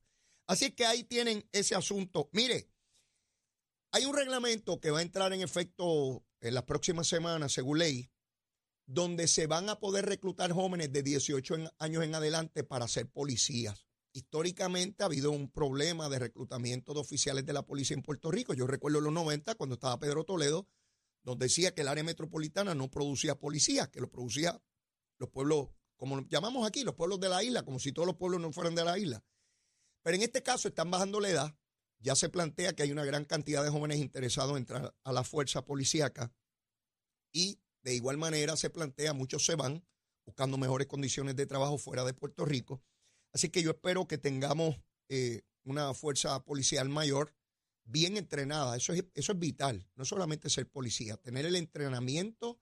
Así 0.48 0.72
que 0.72 0.86
ahí 0.86 1.04
tienen 1.04 1.48
ese 1.52 1.76
asunto. 1.76 2.30
Mire, 2.32 2.70
hay 3.92 4.06
un 4.06 4.16
reglamento 4.16 4.80
que 4.80 4.92
va 4.92 5.00
a 5.00 5.04
entrar 5.04 5.34
en 5.34 5.42
efecto 5.42 6.26
en 6.40 6.54
las 6.54 6.64
próximas 6.64 7.08
semanas, 7.08 7.54
según 7.54 7.80
ley, 7.80 8.10
donde 8.86 9.28
se 9.28 9.48
van 9.48 9.70
a 9.70 9.80
poder 9.80 10.06
reclutar 10.06 10.52
jóvenes 10.52 10.92
de 10.92 11.04
18 11.04 11.56
años 11.80 12.04
en 12.04 12.16
adelante 12.16 12.64
para 12.64 12.88
ser 12.88 13.10
policías. 13.10 13.88
Históricamente 14.14 15.04
ha 15.04 15.08
habido 15.08 15.32
un 15.32 15.50
problema 15.50 16.10
de 16.10 16.20
reclutamiento 16.20 16.94
de 16.94 17.00
oficiales 17.00 17.46
de 17.46 17.54
la 17.54 17.66
policía 17.66 17.96
en 17.96 18.04
Puerto 18.04 18.30
Rico. 18.30 18.54
Yo 18.54 18.68
recuerdo 18.68 19.00
en 19.00 19.06
los 19.06 19.14
90, 19.14 19.56
cuando 19.56 19.76
estaba 19.76 20.00
Pedro 20.00 20.24
Toledo, 20.24 20.68
donde 21.24 21.46
decía 21.46 21.74
que 21.74 21.82
el 21.82 21.88
área 21.88 22.04
metropolitana 22.04 22.76
no 22.76 22.92
producía 22.92 23.40
policías, 23.40 23.90
que 23.90 24.02
lo 24.02 24.12
producía 24.12 24.62
los 25.18 25.30
pueblos, 25.30 25.70
como 25.96 26.22
llamamos 26.28 26.68
aquí, 26.68 26.84
los 26.84 26.96
pueblos 26.96 27.20
de 27.20 27.30
la 27.30 27.44
isla, 27.44 27.64
como 27.64 27.80
si 27.80 27.92
todos 27.92 28.06
los 28.06 28.18
pueblos 28.18 28.42
no 28.42 28.52
fueran 28.52 28.76
de 28.76 28.84
la 28.84 29.00
isla. 29.00 29.24
Pero 30.04 30.18
en 30.18 30.24
este 30.24 30.44
caso 30.44 30.68
están 30.68 30.92
bajando 30.92 31.20
la 31.20 31.30
edad. 31.30 31.58
Ya 32.00 32.16
se 32.16 32.28
plantea 32.28 32.74
que 32.74 32.84
hay 32.84 32.92
una 32.92 33.06
gran 33.06 33.24
cantidad 33.24 33.64
de 33.64 33.70
jóvenes 33.70 34.00
interesados 34.00 34.52
en 34.52 34.58
entrar 34.58 34.94
a 35.04 35.14
la 35.14 35.24
fuerza 35.24 35.64
policíaca 35.64 36.34
y 37.32 37.63
de 37.84 37.94
igual 37.96 38.18
manera 38.18 38.56
se 38.56 38.70
plantea, 38.70 39.14
muchos 39.14 39.46
se 39.46 39.56
van 39.56 39.86
buscando 40.26 40.58
mejores 40.58 40.88
condiciones 40.88 41.36
de 41.36 41.46
trabajo 41.46 41.78
fuera 41.78 42.04
de 42.04 42.14
Puerto 42.14 42.46
Rico. 42.46 42.82
Así 43.34 43.50
que 43.50 43.62
yo 43.62 43.72
espero 43.72 44.08
que 44.08 44.18
tengamos 44.18 44.78
eh, 45.10 45.42
una 45.64 45.94
fuerza 45.94 46.44
policial 46.46 46.90
mayor, 46.90 47.36
bien 47.84 48.18
entrenada. 48.18 48.78
Eso 48.78 48.94
es, 48.94 49.06
eso 49.16 49.34
es 49.34 49.40
vital, 49.40 49.88
no 49.96 50.06
solamente 50.06 50.50
ser 50.50 50.70
policía, 50.70 51.18
tener 51.18 51.46
el 51.46 51.56
entrenamiento 51.56 52.60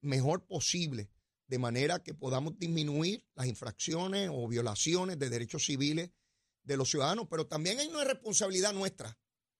mejor 0.00 0.46
posible, 0.46 1.10
de 1.46 1.58
manera 1.58 2.02
que 2.02 2.14
podamos 2.14 2.58
disminuir 2.58 3.26
las 3.34 3.46
infracciones 3.46 4.30
o 4.32 4.48
violaciones 4.48 5.18
de 5.18 5.30
derechos 5.30 5.66
civiles 5.66 6.10
de 6.62 6.76
los 6.76 6.90
ciudadanos, 6.90 7.26
pero 7.28 7.46
también 7.46 7.78
hay 7.78 7.88
una 7.88 8.04
responsabilidad 8.04 8.72
nuestra. 8.72 9.18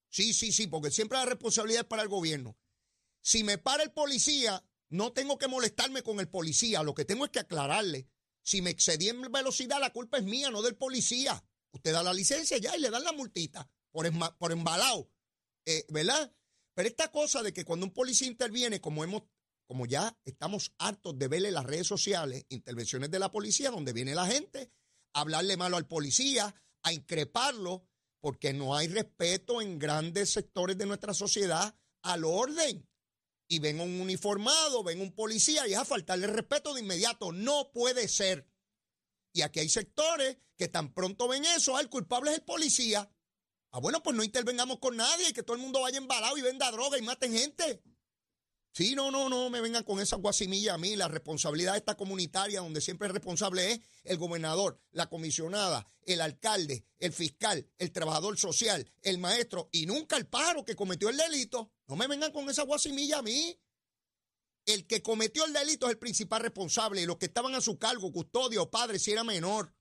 Sí, 0.08 0.32
sí, 0.32 0.52
sí, 0.52 0.66
porque 0.66 0.90
siempre 0.90 1.18
la 1.18 1.26
responsabilidad 1.26 1.82
es 1.82 1.88
para 1.88 2.02
el 2.02 2.08
gobierno. 2.08 2.56
Si 3.20 3.44
me 3.44 3.58
para 3.58 3.82
el 3.82 3.90
policía, 3.90 4.64
no 4.90 5.12
tengo 5.12 5.38
que 5.38 5.48
molestarme 5.48 6.02
con 6.02 6.20
el 6.20 6.28
policía, 6.28 6.82
lo 6.82 6.94
que 6.94 7.04
tengo 7.04 7.24
es 7.24 7.30
que 7.30 7.40
aclararle. 7.40 8.08
Si 8.42 8.62
me 8.62 8.70
excedí 8.70 9.08
en 9.08 9.22
velocidad, 9.32 9.80
la 9.80 9.90
culpa 9.90 10.18
es 10.18 10.24
mía, 10.24 10.50
no 10.50 10.62
del 10.62 10.76
policía. 10.76 11.42
Usted 11.72 11.92
da 11.92 12.02
la 12.02 12.12
licencia 12.12 12.58
ya 12.58 12.76
y 12.76 12.80
le 12.80 12.90
dan 12.90 13.02
la 13.02 13.12
multita 13.12 13.68
por, 13.90 14.06
por 14.36 14.52
embalado, 14.52 15.10
eh, 15.66 15.84
¿verdad? 15.88 16.32
Pero 16.74 16.88
esta 16.88 17.10
cosa 17.10 17.42
de 17.42 17.52
que 17.52 17.64
cuando 17.64 17.86
un 17.86 17.92
policía 17.92 18.28
interviene, 18.28 18.80
como 18.80 19.02
hemos, 19.02 19.22
como 19.66 19.86
ya 19.86 20.16
estamos 20.24 20.74
hartos 20.78 21.18
de 21.18 21.28
verle 21.28 21.50
las 21.50 21.64
redes 21.64 21.86
sociales, 21.86 22.44
intervenciones 22.48 23.10
de 23.10 23.18
la 23.18 23.30
policía, 23.30 23.70
donde 23.70 23.92
viene 23.92 24.14
la 24.14 24.26
gente 24.26 24.70
a 25.14 25.20
hablarle 25.20 25.56
malo 25.56 25.76
al 25.76 25.86
policía, 25.86 26.54
a 26.82 26.92
increparlo, 26.92 27.88
porque 28.20 28.52
no 28.52 28.74
hay 28.76 28.88
respeto 28.88 29.60
en 29.60 29.78
grandes 29.78 30.30
sectores 30.30 30.76
de 30.76 30.86
nuestra 30.86 31.14
sociedad 31.14 31.76
al 32.02 32.24
orden. 32.24 32.88
Y 33.46 33.58
ven 33.58 33.80
un 33.80 34.00
uniformado, 34.00 34.82
ven 34.82 35.00
un 35.00 35.14
policía 35.14 35.66
y 35.68 35.72
es 35.72 35.78
a 35.78 35.84
faltarle 35.84 36.26
respeto 36.26 36.74
de 36.74 36.80
inmediato. 36.80 37.32
No 37.32 37.70
puede 37.72 38.08
ser. 38.08 38.48
Y 39.32 39.42
aquí 39.42 39.60
hay 39.60 39.68
sectores 39.68 40.38
que 40.56 40.68
tan 40.68 40.94
pronto 40.94 41.28
ven 41.28 41.44
eso, 41.44 41.76
ah, 41.76 41.80
el 41.80 41.88
culpable 41.88 42.30
es 42.30 42.38
el 42.38 42.44
policía. 42.44 43.10
Ah, 43.72 43.80
bueno, 43.80 44.02
pues 44.02 44.16
no 44.16 44.22
intervengamos 44.22 44.78
con 44.78 44.96
nadie, 44.96 45.30
y 45.30 45.32
que 45.32 45.42
todo 45.42 45.56
el 45.56 45.62
mundo 45.62 45.80
vaya 45.80 45.98
embalado 45.98 46.36
y 46.38 46.42
venda 46.42 46.70
droga 46.70 46.96
y 46.96 47.02
maten 47.02 47.32
gente. 47.32 47.82
Sí, 48.74 48.96
no, 48.96 49.12
no, 49.12 49.28
no 49.28 49.50
me 49.50 49.60
vengan 49.60 49.84
con 49.84 50.00
esa 50.00 50.16
guasimilla 50.16 50.74
a 50.74 50.78
mí. 50.78 50.96
La 50.96 51.06
responsabilidad 51.06 51.76
esta 51.76 51.96
comunitaria, 51.96 52.60
donde 52.60 52.80
siempre 52.80 53.06
el 53.06 53.14
responsable 53.14 53.70
es 53.70 53.80
el 54.02 54.18
gobernador, 54.18 54.80
la 54.90 55.08
comisionada, 55.08 55.86
el 56.04 56.20
alcalde, 56.20 56.84
el 56.98 57.12
fiscal, 57.12 57.64
el 57.78 57.92
trabajador 57.92 58.36
social, 58.36 58.90
el 59.02 59.18
maestro 59.18 59.68
y 59.70 59.86
nunca 59.86 60.16
el 60.16 60.26
pájaro 60.26 60.64
que 60.64 60.74
cometió 60.74 61.08
el 61.08 61.16
delito. 61.16 61.70
No 61.86 61.94
me 61.94 62.08
vengan 62.08 62.32
con 62.32 62.50
esa 62.50 62.64
guasimilla 62.64 63.18
a 63.18 63.22
mí. 63.22 63.56
El 64.66 64.88
que 64.88 65.02
cometió 65.02 65.44
el 65.44 65.52
delito 65.52 65.86
es 65.86 65.92
el 65.92 65.98
principal 65.98 66.42
responsable 66.42 67.00
y 67.00 67.06
los 67.06 67.18
que 67.18 67.26
estaban 67.26 67.54
a 67.54 67.60
su 67.60 67.78
cargo, 67.78 68.10
custodio, 68.10 68.68
padre, 68.72 68.98
si 68.98 69.12
era 69.12 69.22
menor. 69.22 69.72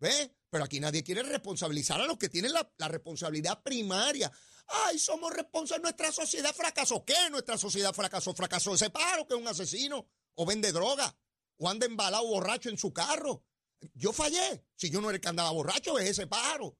¿Ve? 0.00 0.34
Pero 0.50 0.64
aquí 0.64 0.80
nadie 0.80 1.04
quiere 1.04 1.22
responsabilizar 1.22 2.00
a 2.00 2.06
los 2.06 2.18
que 2.18 2.28
tienen 2.28 2.52
la, 2.52 2.68
la 2.78 2.88
responsabilidad 2.88 3.62
primaria. 3.62 4.32
Ay, 4.66 4.98
somos 4.98 5.32
responsables. 5.32 5.82
Nuestra 5.82 6.12
sociedad 6.12 6.54
fracasó. 6.54 7.04
¿Qué? 7.04 7.30
Nuestra 7.30 7.58
sociedad 7.58 7.92
fracasó. 7.92 8.34
Fracasó 8.34 8.74
ese 8.74 8.90
paro 8.90 9.26
que 9.26 9.34
es 9.34 9.40
un 9.40 9.48
asesino 9.48 10.06
o 10.34 10.46
vende 10.46 10.72
droga 10.72 11.16
o 11.56 11.68
anda 11.68 11.86
embalado 11.86 12.26
borracho 12.26 12.68
en 12.68 12.78
su 12.78 12.92
carro. 12.92 13.44
Yo 13.94 14.12
fallé. 14.12 14.64
Si 14.76 14.90
yo 14.90 15.00
no 15.00 15.08
era 15.10 15.16
el 15.16 15.20
que 15.20 15.28
andaba 15.28 15.50
borracho, 15.50 15.98
es 15.98 16.10
ese 16.10 16.26
paro. 16.26 16.78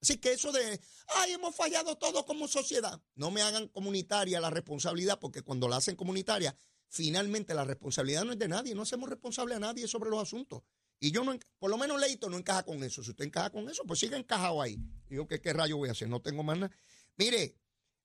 Así 0.00 0.18
que 0.18 0.32
eso 0.32 0.52
de, 0.52 0.80
ay, 1.16 1.32
hemos 1.32 1.54
fallado 1.54 1.96
todos 1.96 2.24
como 2.24 2.46
sociedad. 2.46 3.00
No 3.14 3.30
me 3.30 3.42
hagan 3.42 3.68
comunitaria 3.68 4.40
la 4.40 4.50
responsabilidad, 4.50 5.18
porque 5.18 5.42
cuando 5.42 5.68
la 5.68 5.76
hacen 5.76 5.96
comunitaria, 5.96 6.56
finalmente 6.88 7.52
la 7.52 7.64
responsabilidad 7.64 8.24
no 8.24 8.32
es 8.32 8.38
de 8.38 8.48
nadie. 8.48 8.74
No 8.74 8.82
hacemos 8.82 9.08
responsable 9.08 9.54
a 9.54 9.58
nadie 9.58 9.88
sobre 9.88 10.10
los 10.10 10.22
asuntos. 10.22 10.62
Y 11.00 11.10
yo, 11.10 11.24
no, 11.24 11.36
por 11.58 11.70
lo 11.70 11.78
menos 11.78 12.00
Leito 12.00 12.28
no 12.28 12.36
encaja 12.36 12.64
con 12.64 12.82
eso. 12.82 13.02
Si 13.02 13.10
usted 13.10 13.24
encaja 13.24 13.50
con 13.50 13.68
eso, 13.68 13.84
pues 13.86 14.00
siga 14.00 14.16
encajado 14.16 14.62
ahí. 14.62 14.78
Digo, 15.08 15.26
¿qué, 15.26 15.40
qué 15.40 15.52
rayo 15.52 15.76
voy 15.76 15.88
a 15.88 15.92
hacer? 15.92 16.08
No 16.08 16.20
tengo 16.20 16.42
más 16.42 16.58
nada. 16.58 16.74
Mire, 17.18 17.58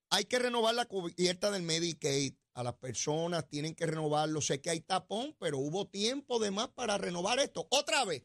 hay 0.09 0.25
que 0.25 0.39
renovar 0.39 0.75
la 0.75 0.85
cubierta 0.85 1.51
del 1.51 1.61
Medicaid. 1.63 2.33
A 2.55 2.63
las 2.63 2.75
personas 2.75 3.47
tienen 3.47 3.73
que 3.73 3.87
renovarlo. 3.87 4.39
Sé 4.41 4.61
que 4.61 4.69
hay 4.69 4.81
tapón, 4.81 5.35
pero 5.39 5.57
hubo 5.57 5.87
tiempo 5.87 6.37
de 6.37 6.51
más 6.51 6.69
para 6.69 6.97
renovar 6.97 7.39
esto. 7.39 7.67
Otra 7.71 8.05
vez. 8.05 8.23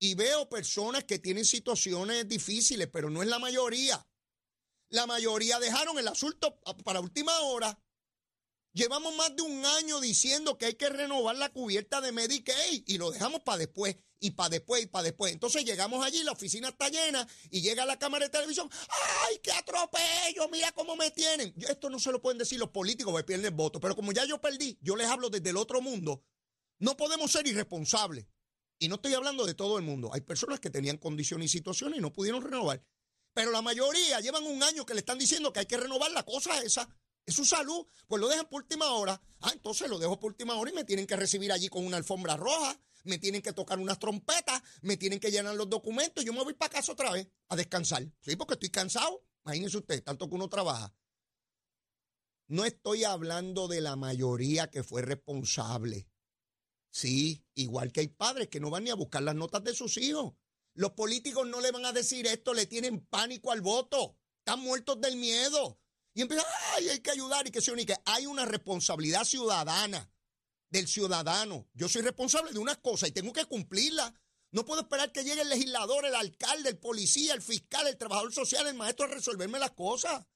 Y 0.00 0.14
veo 0.14 0.48
personas 0.48 1.04
que 1.04 1.18
tienen 1.18 1.44
situaciones 1.44 2.26
difíciles, 2.26 2.88
pero 2.88 3.10
no 3.10 3.22
es 3.22 3.28
la 3.28 3.38
mayoría. 3.38 4.04
La 4.88 5.06
mayoría 5.06 5.60
dejaron 5.60 5.98
el 5.98 6.08
asunto 6.08 6.58
para 6.84 7.00
última 7.00 7.38
hora. 7.40 7.78
Llevamos 8.72 9.14
más 9.16 9.34
de 9.34 9.42
un 9.42 9.66
año 9.66 10.00
diciendo 10.00 10.56
que 10.56 10.66
hay 10.66 10.74
que 10.74 10.88
renovar 10.88 11.36
la 11.36 11.48
cubierta 11.48 12.00
de 12.00 12.12
Medicaid 12.12 12.84
y 12.86 12.98
lo 12.98 13.10
dejamos 13.10 13.40
para 13.40 13.58
después 13.58 13.96
y 14.20 14.30
para 14.30 14.50
después 14.50 14.84
y 14.84 14.86
para 14.86 15.02
después. 15.02 15.32
Entonces 15.32 15.64
llegamos 15.64 16.04
allí, 16.04 16.22
la 16.22 16.32
oficina 16.32 16.68
está 16.68 16.88
llena 16.88 17.26
y 17.50 17.62
llega 17.62 17.84
la 17.84 17.98
cámara 17.98 18.26
de 18.26 18.30
televisión. 18.30 18.70
¡Ay, 19.26 19.40
qué 19.42 19.50
atropello! 19.50 20.48
Mira 20.52 20.70
cómo 20.72 20.94
me 20.94 21.10
tienen. 21.10 21.52
Esto 21.68 21.90
no 21.90 21.98
se 21.98 22.12
lo 22.12 22.22
pueden 22.22 22.38
decir 22.38 22.60
los 22.60 22.70
políticos 22.70 23.12
porque 23.12 23.26
pierden 23.26 23.56
voto. 23.56 23.80
Pero 23.80 23.96
como 23.96 24.12
ya 24.12 24.24
yo 24.24 24.40
perdí, 24.40 24.78
yo 24.80 24.94
les 24.94 25.08
hablo 25.08 25.30
desde 25.30 25.50
el 25.50 25.56
otro 25.56 25.80
mundo. 25.80 26.22
No 26.78 26.96
podemos 26.96 27.32
ser 27.32 27.48
irresponsables. 27.48 28.26
Y 28.78 28.88
no 28.88 28.94
estoy 28.94 29.14
hablando 29.14 29.46
de 29.46 29.54
todo 29.54 29.78
el 29.78 29.84
mundo. 29.84 30.10
Hay 30.14 30.20
personas 30.20 30.60
que 30.60 30.70
tenían 30.70 30.96
condiciones 30.96 31.46
y 31.46 31.58
situaciones 31.58 31.98
y 31.98 32.02
no 32.02 32.12
pudieron 32.12 32.42
renovar. 32.42 32.84
Pero 33.34 33.50
la 33.50 33.62
mayoría 33.62 34.20
llevan 34.20 34.44
un 34.44 34.62
año 34.62 34.86
que 34.86 34.94
le 34.94 35.00
están 35.00 35.18
diciendo 35.18 35.52
que 35.52 35.60
hay 35.60 35.66
que 35.66 35.76
renovar 35.76 36.12
la 36.12 36.24
cosa 36.24 36.62
esa 36.62 36.88
su 37.32 37.44
salud, 37.44 37.86
pues 38.06 38.20
lo 38.20 38.28
dejan 38.28 38.48
por 38.48 38.62
última 38.62 38.92
hora. 38.92 39.20
Ah, 39.40 39.50
entonces 39.52 39.88
lo 39.88 39.98
dejo 39.98 40.18
por 40.18 40.32
última 40.32 40.56
hora 40.56 40.70
y 40.70 40.74
me 40.74 40.84
tienen 40.84 41.06
que 41.06 41.16
recibir 41.16 41.52
allí 41.52 41.68
con 41.68 41.84
una 41.84 41.96
alfombra 41.96 42.36
roja, 42.36 42.78
me 43.04 43.18
tienen 43.18 43.42
que 43.42 43.52
tocar 43.52 43.78
unas 43.78 43.98
trompetas, 43.98 44.62
me 44.82 44.96
tienen 44.96 45.20
que 45.20 45.30
llenar 45.30 45.54
los 45.54 45.68
documentos. 45.68 46.24
Yo 46.24 46.32
me 46.32 46.42
voy 46.42 46.54
para 46.54 46.70
casa 46.70 46.92
otra 46.92 47.12
vez 47.12 47.28
a 47.48 47.56
descansar. 47.56 48.06
Sí, 48.20 48.36
porque 48.36 48.54
estoy 48.54 48.70
cansado. 48.70 49.24
Imagínese 49.44 49.78
usted, 49.78 50.02
tanto 50.02 50.28
que 50.28 50.34
uno 50.34 50.48
trabaja. 50.48 50.94
No 52.46 52.64
estoy 52.64 53.04
hablando 53.04 53.68
de 53.68 53.80
la 53.80 53.96
mayoría 53.96 54.70
que 54.70 54.82
fue 54.82 55.02
responsable. 55.02 56.08
Sí, 56.90 57.44
igual 57.54 57.92
que 57.92 58.00
hay 58.00 58.08
padres 58.08 58.48
que 58.48 58.58
no 58.58 58.70
van 58.70 58.84
ni 58.84 58.90
a 58.90 58.96
buscar 58.96 59.22
las 59.22 59.36
notas 59.36 59.62
de 59.62 59.74
sus 59.74 59.96
hijos. 59.96 60.34
Los 60.74 60.92
políticos 60.92 61.46
no 61.46 61.60
le 61.60 61.70
van 61.70 61.84
a 61.84 61.92
decir 61.92 62.26
esto, 62.26 62.52
le 62.52 62.66
tienen 62.66 63.06
pánico 63.06 63.52
al 63.52 63.60
voto. 63.60 64.16
Están 64.38 64.60
muertos 64.60 65.00
del 65.00 65.16
miedo. 65.16 65.78
Y 66.14 66.22
empieza, 66.22 66.44
ay, 66.76 66.88
hay 66.88 67.00
que 67.00 67.10
ayudar 67.10 67.46
y 67.46 67.50
que 67.50 67.60
se 67.60 67.72
unique. 67.72 67.96
Hay 68.04 68.26
una 68.26 68.44
responsabilidad 68.44 69.24
ciudadana 69.24 70.10
del 70.70 70.88
ciudadano. 70.88 71.68
Yo 71.74 71.88
soy 71.88 72.02
responsable 72.02 72.52
de 72.52 72.58
unas 72.58 72.78
cosas 72.78 73.08
y 73.08 73.12
tengo 73.12 73.32
que 73.32 73.44
cumplirla. 73.44 74.14
No 74.52 74.64
puedo 74.64 74.82
esperar 74.82 75.12
que 75.12 75.22
llegue 75.22 75.42
el 75.42 75.48
legislador, 75.48 76.04
el 76.04 76.14
alcalde, 76.14 76.70
el 76.70 76.78
policía, 76.78 77.34
el 77.34 77.42
fiscal, 77.42 77.86
el 77.86 77.96
trabajador 77.96 78.32
social, 78.32 78.66
el 78.66 78.74
maestro 78.74 79.06
a 79.06 79.08
resolverme 79.08 79.58
las 79.58 79.72
cosas. 79.72 80.26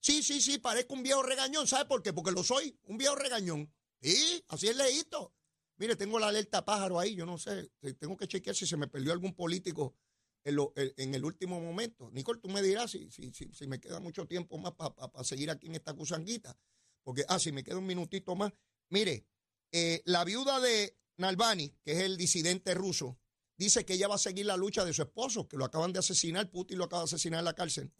Sí, 0.00 0.22
sí, 0.22 0.40
sí, 0.40 0.58
parezco 0.58 0.94
un 0.94 1.02
viejo 1.02 1.22
regañón. 1.22 1.66
¿Sabe 1.66 1.84
por 1.84 2.02
qué? 2.02 2.12
Porque 2.12 2.30
lo 2.30 2.42
soy, 2.42 2.78
un 2.84 2.96
viejo 2.96 3.14
regañón. 3.14 3.72
Sí, 4.00 4.42
así 4.48 4.68
es 4.68 4.76
leíto. 4.76 5.34
Mire, 5.76 5.96
tengo 5.96 6.18
la 6.18 6.28
alerta 6.28 6.64
pájaro 6.64 6.98
ahí, 6.98 7.14
yo 7.14 7.24
no 7.24 7.38
sé, 7.38 7.70
tengo 7.98 8.16
que 8.16 8.26
chequear 8.26 8.56
si 8.56 8.66
se 8.66 8.76
me 8.76 8.88
perdió 8.88 9.12
algún 9.12 9.34
político 9.34 9.94
en, 10.44 11.14
el 11.14 11.24
último 11.24 11.60
momento. 11.60 12.10
Nicole, 12.12 12.40
tú 12.40 12.48
me 12.48 12.62
dirás 12.62 12.90
si, 12.90 13.10
si, 13.10 13.32
si, 13.32 13.66
me 13.66 13.80
queda 13.80 14.00
mucho 14.00 14.26
tiempo 14.26 14.58
más 14.58 14.72
para 14.72 15.24
seguir 15.24 15.50
aquí 15.50 15.66
en 15.66 15.74
esta 15.74 15.94
cusanguita. 15.94 16.56
Porque, 17.02 17.24
ah, 17.28 17.38
si 17.38 17.52
me 17.52 17.64
queda 17.64 17.78
un 17.78 17.86
minutito 17.86 18.34
más. 18.34 18.52
Mire, 18.90 19.26
eh, 19.72 20.02
la 20.04 20.24
viuda 20.24 20.60
de 20.60 20.98
Nalbani, 21.16 21.76
que 21.82 21.92
es 21.92 21.98
el 21.98 22.16
disidente 22.16 22.74
ruso, 22.74 23.18
dice 23.56 23.84
que 23.84 23.94
ella 23.94 24.08
va 24.08 24.14
a 24.14 24.18
seguir 24.18 24.46
la 24.46 24.56
lucha 24.56 24.84
de 24.84 24.92
su 24.92 25.02
esposo, 25.02 25.48
que 25.48 25.56
lo 25.56 25.64
acaban 25.64 25.92
de 25.92 25.98
asesinar, 25.98 26.50
Putin 26.50 26.78
lo 26.78 26.84
acaba 26.84 27.02
de 27.02 27.06
asesinar 27.06 27.40
en 27.40 27.44
la 27.44 27.54
cárcel. 27.54 27.92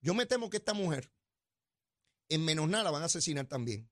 Yo 0.00 0.14
me 0.14 0.26
temo 0.26 0.50
que 0.50 0.58
esta 0.58 0.74
mujer, 0.74 1.10
en 2.28 2.44
menos 2.44 2.68
nada, 2.68 2.90
van 2.90 3.02
a 3.02 3.06
asesinar 3.06 3.46
también. 3.46 3.90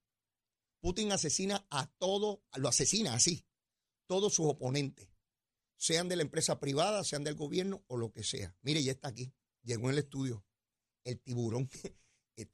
Putin 0.81 1.13
asesina 1.13 1.67
a 1.71 1.87
todo, 1.87 2.43
lo 2.57 2.69
asesina 2.69 3.15
así, 3.15 3.47
todos 4.07 4.35
sus 4.35 4.47
oponentes 4.47 5.12
sean 5.83 6.09
de 6.09 6.15
la 6.15 6.23
empresa 6.23 6.61
privada, 6.61 7.03
sean 7.03 7.25
del 7.25 7.35
gobierno 7.35 7.83
o 7.89 7.97
lo 7.97 8.13
que 8.13 8.23
sea. 8.23 8.55
Mire, 8.63 8.85
ya 8.85 8.93
está 8.93 9.09
aquí, 9.09 9.33
llegó 9.65 9.89
en 9.89 9.95
el 9.95 9.99
estudio 9.99 10.45
el 11.03 11.19
tiburón. 11.19 11.69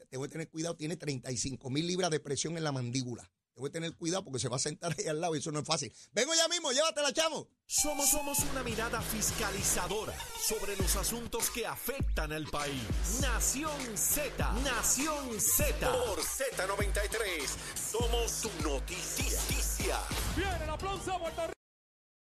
Tengo 0.08 0.24
que 0.24 0.30
tener 0.30 0.48
cuidado, 0.48 0.76
tiene 0.76 0.96
35 0.96 1.68
mil 1.68 1.86
libras 1.86 2.10
de 2.10 2.20
presión 2.20 2.56
en 2.56 2.64
la 2.64 2.72
mandíbula. 2.72 3.30
Tengo 3.52 3.66
que 3.66 3.72
tener 3.72 3.94
cuidado 3.96 4.24
porque 4.24 4.38
se 4.38 4.48
va 4.48 4.56
a 4.56 4.60
sentar 4.60 4.94
ahí 4.98 5.08
al 5.08 5.20
lado 5.20 5.36
y 5.36 5.40
eso 5.40 5.52
no 5.52 5.58
es 5.58 5.66
fácil. 5.66 5.92
Vengo 6.12 6.32
ya 6.34 6.48
mismo, 6.48 6.72
llévatela, 6.72 7.12
chamo. 7.12 7.50
Somos, 7.66 8.08
somos 8.08 8.38
una 8.50 8.62
mirada 8.62 9.02
fiscalizadora 9.02 10.14
sobre 10.40 10.74
los 10.76 10.96
asuntos 10.96 11.50
que 11.50 11.66
afectan 11.66 12.32
al 12.32 12.46
país. 12.46 12.82
Nación 13.20 13.98
Z, 13.98 14.52
Nación 14.62 15.38
Z. 15.38 15.92
Por 15.92 16.20
Z93, 16.20 17.46
somos 17.90 18.30
su 18.30 18.50
noticia. 18.62 20.00
Viene 20.34 20.64
el 20.64 20.70
aplauso 20.70 21.12
a 21.12 21.18